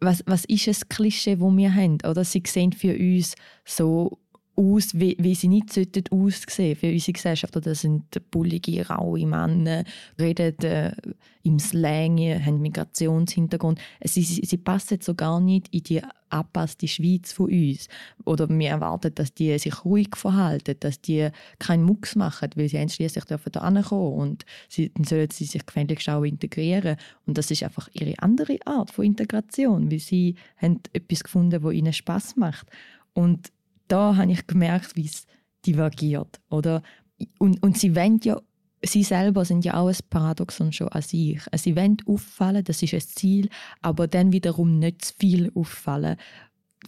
was, 0.00 0.22
was 0.26 0.44
ist 0.44 0.66
das 0.66 0.88
Klischee, 0.88 1.38
das 1.38 1.50
wir 1.50 1.74
haben? 1.74 1.98
Oder 2.06 2.24
sie 2.24 2.42
sehen 2.46 2.72
für 2.72 2.96
uns 2.96 3.34
so 3.64 4.18
aus, 4.58 4.98
wie, 4.98 5.16
wie 5.20 5.34
sie 5.34 5.48
nicht 5.48 5.72
sollten 5.72 6.04
aussehen 6.10 6.76
für 6.76 6.90
unsere 6.90 7.12
Gesellschaft. 7.12 7.56
Oder 7.56 7.70
das 7.70 7.82
sind 7.82 8.04
bullige, 8.30 8.86
raue 8.88 9.24
Männer, 9.24 9.84
reden 10.18 10.58
äh, 10.60 10.92
im 11.44 11.58
Slang, 11.58 12.18
haben 12.18 12.60
Migrationshintergrund. 12.60 13.80
Sie, 14.04 14.22
sie, 14.22 14.44
sie 14.44 14.58
passen 14.58 14.98
so 15.00 15.14
gar 15.14 15.40
nicht 15.40 15.68
in 15.72 15.82
die 15.84 16.02
angepasste 16.30 16.88
Schweiz 16.88 17.32
von 17.32 17.50
uns. 17.50 17.88
Oder 18.24 18.48
wir 18.48 18.68
erwarten, 18.68 19.14
dass 19.14 19.32
die 19.32 19.56
sich 19.58 19.84
ruhig 19.84 20.14
verhalten, 20.14 20.76
dass 20.80 21.00
die 21.00 21.28
keinen 21.58 21.84
Mucks 21.84 22.16
machen, 22.16 22.50
weil 22.56 22.68
sie 22.68 22.86
schließlich 22.88 23.24
dürfen 23.24 23.52
da 23.52 23.60
ankommen 23.60 24.14
und 24.14 24.44
sie, 24.68 24.90
dann 24.92 25.04
sollen 25.04 25.30
sie 25.30 25.44
sich 25.44 25.64
gefälligst 25.64 26.08
auch 26.08 26.24
integrieren. 26.24 26.96
Und 27.26 27.38
das 27.38 27.50
ist 27.50 27.62
einfach 27.62 27.88
ihre 27.92 28.14
andere 28.18 28.58
Art 28.66 28.90
von 28.90 29.04
Integration, 29.04 29.90
weil 29.90 30.00
sie 30.00 30.34
haben 30.56 30.80
etwas 30.92 31.22
gefunden, 31.22 31.62
wo 31.62 31.70
ihnen 31.70 31.92
Spaß 31.92 32.36
macht. 32.36 32.66
Und 33.14 33.52
da 33.88 34.16
habe 34.16 34.32
ich 34.32 34.46
gemerkt, 34.46 34.96
wie 34.96 35.06
es 35.06 35.26
divergiert. 35.66 36.40
Oder? 36.50 36.82
Und, 37.38 37.62
und 37.62 37.76
sie 37.78 37.96
wollen 37.96 38.20
ja 38.22 38.40
sie 38.84 39.02
selber 39.02 39.44
sind 39.44 39.64
ja 39.64 39.74
auch 39.74 39.88
ein 39.88 39.96
Paradoxon 40.10 40.72
schon 40.72 40.88
an 40.88 41.02
sich. 41.02 41.40
Also 41.50 41.64
sie 41.64 41.76
wollen 41.76 41.96
auffallen, 42.06 42.64
das 42.64 42.82
ist 42.82 42.94
ein 42.94 43.00
Ziel, 43.00 43.48
aber 43.80 44.06
dann 44.06 44.32
wiederum 44.32 44.78
nicht 44.78 45.04
zu 45.04 45.14
viel 45.18 45.52
auffallen. 45.54 46.16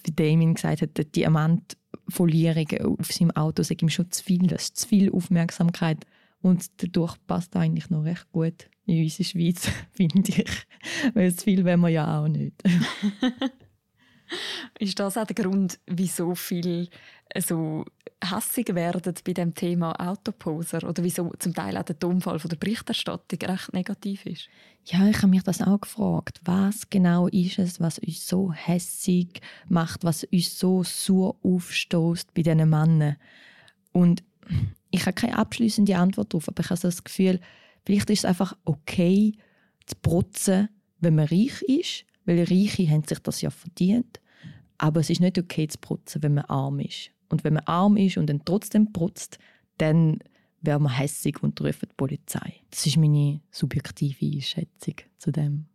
Wie 0.04 0.12
Damien 0.12 0.54
gesagt 0.54 0.82
hat, 0.82 0.96
die 0.96 1.04
Diamantfolierungen 1.04 2.98
auf 2.98 3.12
seinem 3.12 3.32
Auto 3.32 3.62
sind 3.62 3.82
ihm 3.82 3.88
schon 3.88 4.10
zu 4.10 4.22
viel, 4.22 4.46
das 4.46 4.64
ist 4.64 4.76
zu 4.76 4.88
viel 4.88 5.12
Aufmerksamkeit. 5.12 6.06
Und 6.42 6.82
dadurch 6.82 7.16
passt 7.26 7.54
eigentlich 7.56 7.90
noch 7.90 8.04
recht 8.04 8.30
gut 8.32 8.70
in 8.86 9.02
unsere 9.02 9.24
Schweiz, 9.24 9.68
finde 9.92 10.22
ich. 10.26 10.66
Weil 11.14 11.34
zu 11.34 11.44
viel 11.44 11.64
wollen 11.64 11.80
wir 11.80 11.88
ja 11.88 12.20
auch 12.20 12.28
nicht. 12.28 12.54
ist 14.78 14.98
das 14.98 15.16
auch 15.16 15.26
der 15.26 15.34
Grund, 15.34 15.78
wieso 15.86 16.34
viel 16.34 16.88
so 17.38 17.84
hässig 18.22 18.74
werden 18.74 19.14
bei 19.24 19.32
dem 19.32 19.54
Thema 19.54 19.92
Autoposer 19.92 20.86
oder 20.86 21.02
wieso 21.02 21.32
zum 21.38 21.54
Teil 21.54 21.76
auch 21.76 21.84
der 21.84 21.98
Tonfall 21.98 22.38
von 22.38 22.48
der 22.48 22.56
Berichterstattung 22.56 23.38
recht 23.42 23.72
negativ 23.72 24.26
ist? 24.26 24.48
Ja, 24.84 25.06
ich 25.08 25.18
habe 25.18 25.28
mich 25.28 25.42
das 25.42 25.62
auch 25.62 25.80
gefragt. 25.80 26.40
Was 26.44 26.90
genau 26.90 27.28
ist 27.28 27.58
es, 27.58 27.80
was 27.80 27.98
uns 27.98 28.26
so 28.26 28.52
hässig 28.52 29.40
macht, 29.68 30.04
was 30.04 30.24
uns 30.24 30.58
so 30.58 30.82
sauer 30.82 31.36
aufstößt 31.42 32.34
bei 32.34 32.42
diesen 32.42 32.68
Männern? 32.68 33.16
Und 33.92 34.22
ich 34.90 35.02
habe 35.02 35.14
keine 35.14 35.38
abschließende 35.38 35.96
Antwort 35.96 36.32
darauf, 36.32 36.48
aber 36.48 36.60
ich 36.62 36.70
habe 36.70 36.80
das 36.80 37.04
Gefühl, 37.04 37.40
vielleicht 37.84 38.10
ist 38.10 38.20
es 38.20 38.24
einfach 38.24 38.56
okay, 38.64 39.36
zu 39.86 39.96
protzen, 40.02 40.68
wenn 40.98 41.14
man 41.14 41.28
reich 41.28 41.62
ist, 41.62 42.04
weil 42.24 42.44
Reiche 42.44 42.88
haben 42.88 43.04
sich 43.04 43.18
das 43.20 43.40
ja 43.40 43.50
verdient. 43.50 44.20
Aber 44.78 45.00
es 45.00 45.10
ist 45.10 45.20
nicht 45.20 45.38
okay 45.38 45.68
zu 45.68 45.78
protzen, 45.78 46.22
wenn 46.22 46.34
man 46.34 46.44
arm 46.46 46.80
ist. 46.80 47.10
Und 47.28 47.44
wenn 47.44 47.54
man 47.54 47.64
arm 47.66 47.96
ist 47.96 48.16
und 48.16 48.28
dann 48.28 48.44
trotzdem 48.44 48.92
protzt, 48.92 49.38
dann 49.78 50.18
wäre 50.62 50.80
man 50.80 50.92
hässig 50.96 51.42
und 51.42 51.60
ruft 51.60 51.82
die 51.82 51.94
Polizei. 51.96 52.54
Das 52.70 52.86
ist 52.86 52.96
meine 52.96 53.40
subjektive 53.50 54.26
Einschätzung 54.26 54.94
zu 55.18 55.30
dem. 55.30 55.66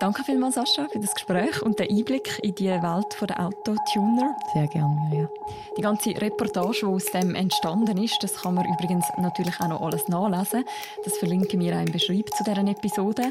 Danke 0.00 0.24
vielmals, 0.24 0.54
Sascha, 0.54 0.88
für 0.88 0.98
das 0.98 1.14
Gespräch 1.14 1.60
und 1.60 1.78
den 1.78 1.90
Einblick 1.90 2.38
in 2.42 2.54
die 2.54 2.68
Welt 2.68 3.16
der 3.20 3.38
Autotuner. 3.38 4.34
Sehr 4.54 4.66
gerne, 4.66 4.96
Mirja. 5.10 5.28
Die 5.76 5.82
ganze 5.82 6.18
Reportage, 6.18 6.78
die 6.80 6.86
aus 6.86 7.04
dem 7.04 7.34
entstanden 7.34 8.02
ist, 8.02 8.16
das 8.22 8.34
kann 8.40 8.54
man 8.54 8.64
übrigens 8.64 9.04
natürlich 9.18 9.60
auch 9.60 9.68
noch 9.68 9.82
alles 9.82 10.08
nachlesen. 10.08 10.64
Das 11.04 11.18
verlinken 11.18 11.60
wir 11.60 11.76
auch 11.76 11.80
im 11.80 11.92
Beschreib 11.92 12.30
zu 12.34 12.44
dieser 12.44 12.66
Episode. 12.66 13.30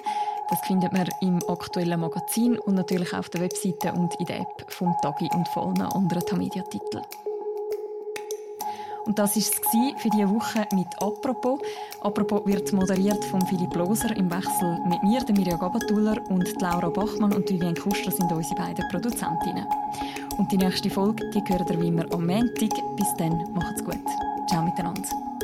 Das 0.51 0.59
findet 0.67 0.93
man 0.93 1.09
im 1.21 1.39
aktuellen 1.47 1.99
Magazin 1.99 2.59
und 2.59 2.75
natürlich 2.75 3.15
auf 3.15 3.29
der 3.29 3.41
Webseite 3.41 3.91
und 3.93 4.13
in 4.19 4.27
der 4.27 4.41
App 4.41 4.71
vom 4.71 4.93
Tagi 5.01 5.27
und 5.33 5.47
von 5.47 5.69
allen 5.69 5.91
anderen 5.91 6.23
Tamedia-Titeln. 6.23 7.03
Und 9.05 9.17
das 9.17 9.35
war 9.35 9.41
es 9.41 9.49
für 10.01 10.09
diese 10.09 10.29
Woche 10.29 10.67
mit 10.73 10.87
«Apropos». 11.01 11.59
«Apropos» 12.01 12.45
wird 12.45 12.71
moderiert 12.73 13.23
von 13.25 13.41
Philipp 13.47 13.75
Loser 13.75 14.15
im 14.15 14.29
Wechsel 14.31 14.77
mit 14.87 15.01
mir, 15.03 15.19
der 15.21 15.35
Mirja 15.35 15.57
Gabatuller 15.57 16.17
und 16.29 16.61
Laura 16.61 16.89
Bachmann 16.89 17.33
und 17.33 17.49
Vivian 17.49 17.75
Kuster 17.75 18.11
sind 18.11 18.31
unsere 18.31 18.55
beiden 18.55 18.87
Produzentinnen. 18.89 19.65
Und 20.37 20.51
die 20.51 20.57
nächste 20.57 20.89
Folge, 20.89 21.29
die 21.31 21.43
gehört 21.43 21.69
ihr 21.69 21.81
wie 21.81 21.87
immer 21.87 22.05
am 22.11 22.25
Montag. 22.25 22.71
Bis 22.95 23.13
dann, 23.17 23.37
macht's 23.53 23.83
gut. 23.83 23.99
Ciao 24.47 24.63
miteinander. 24.63 25.38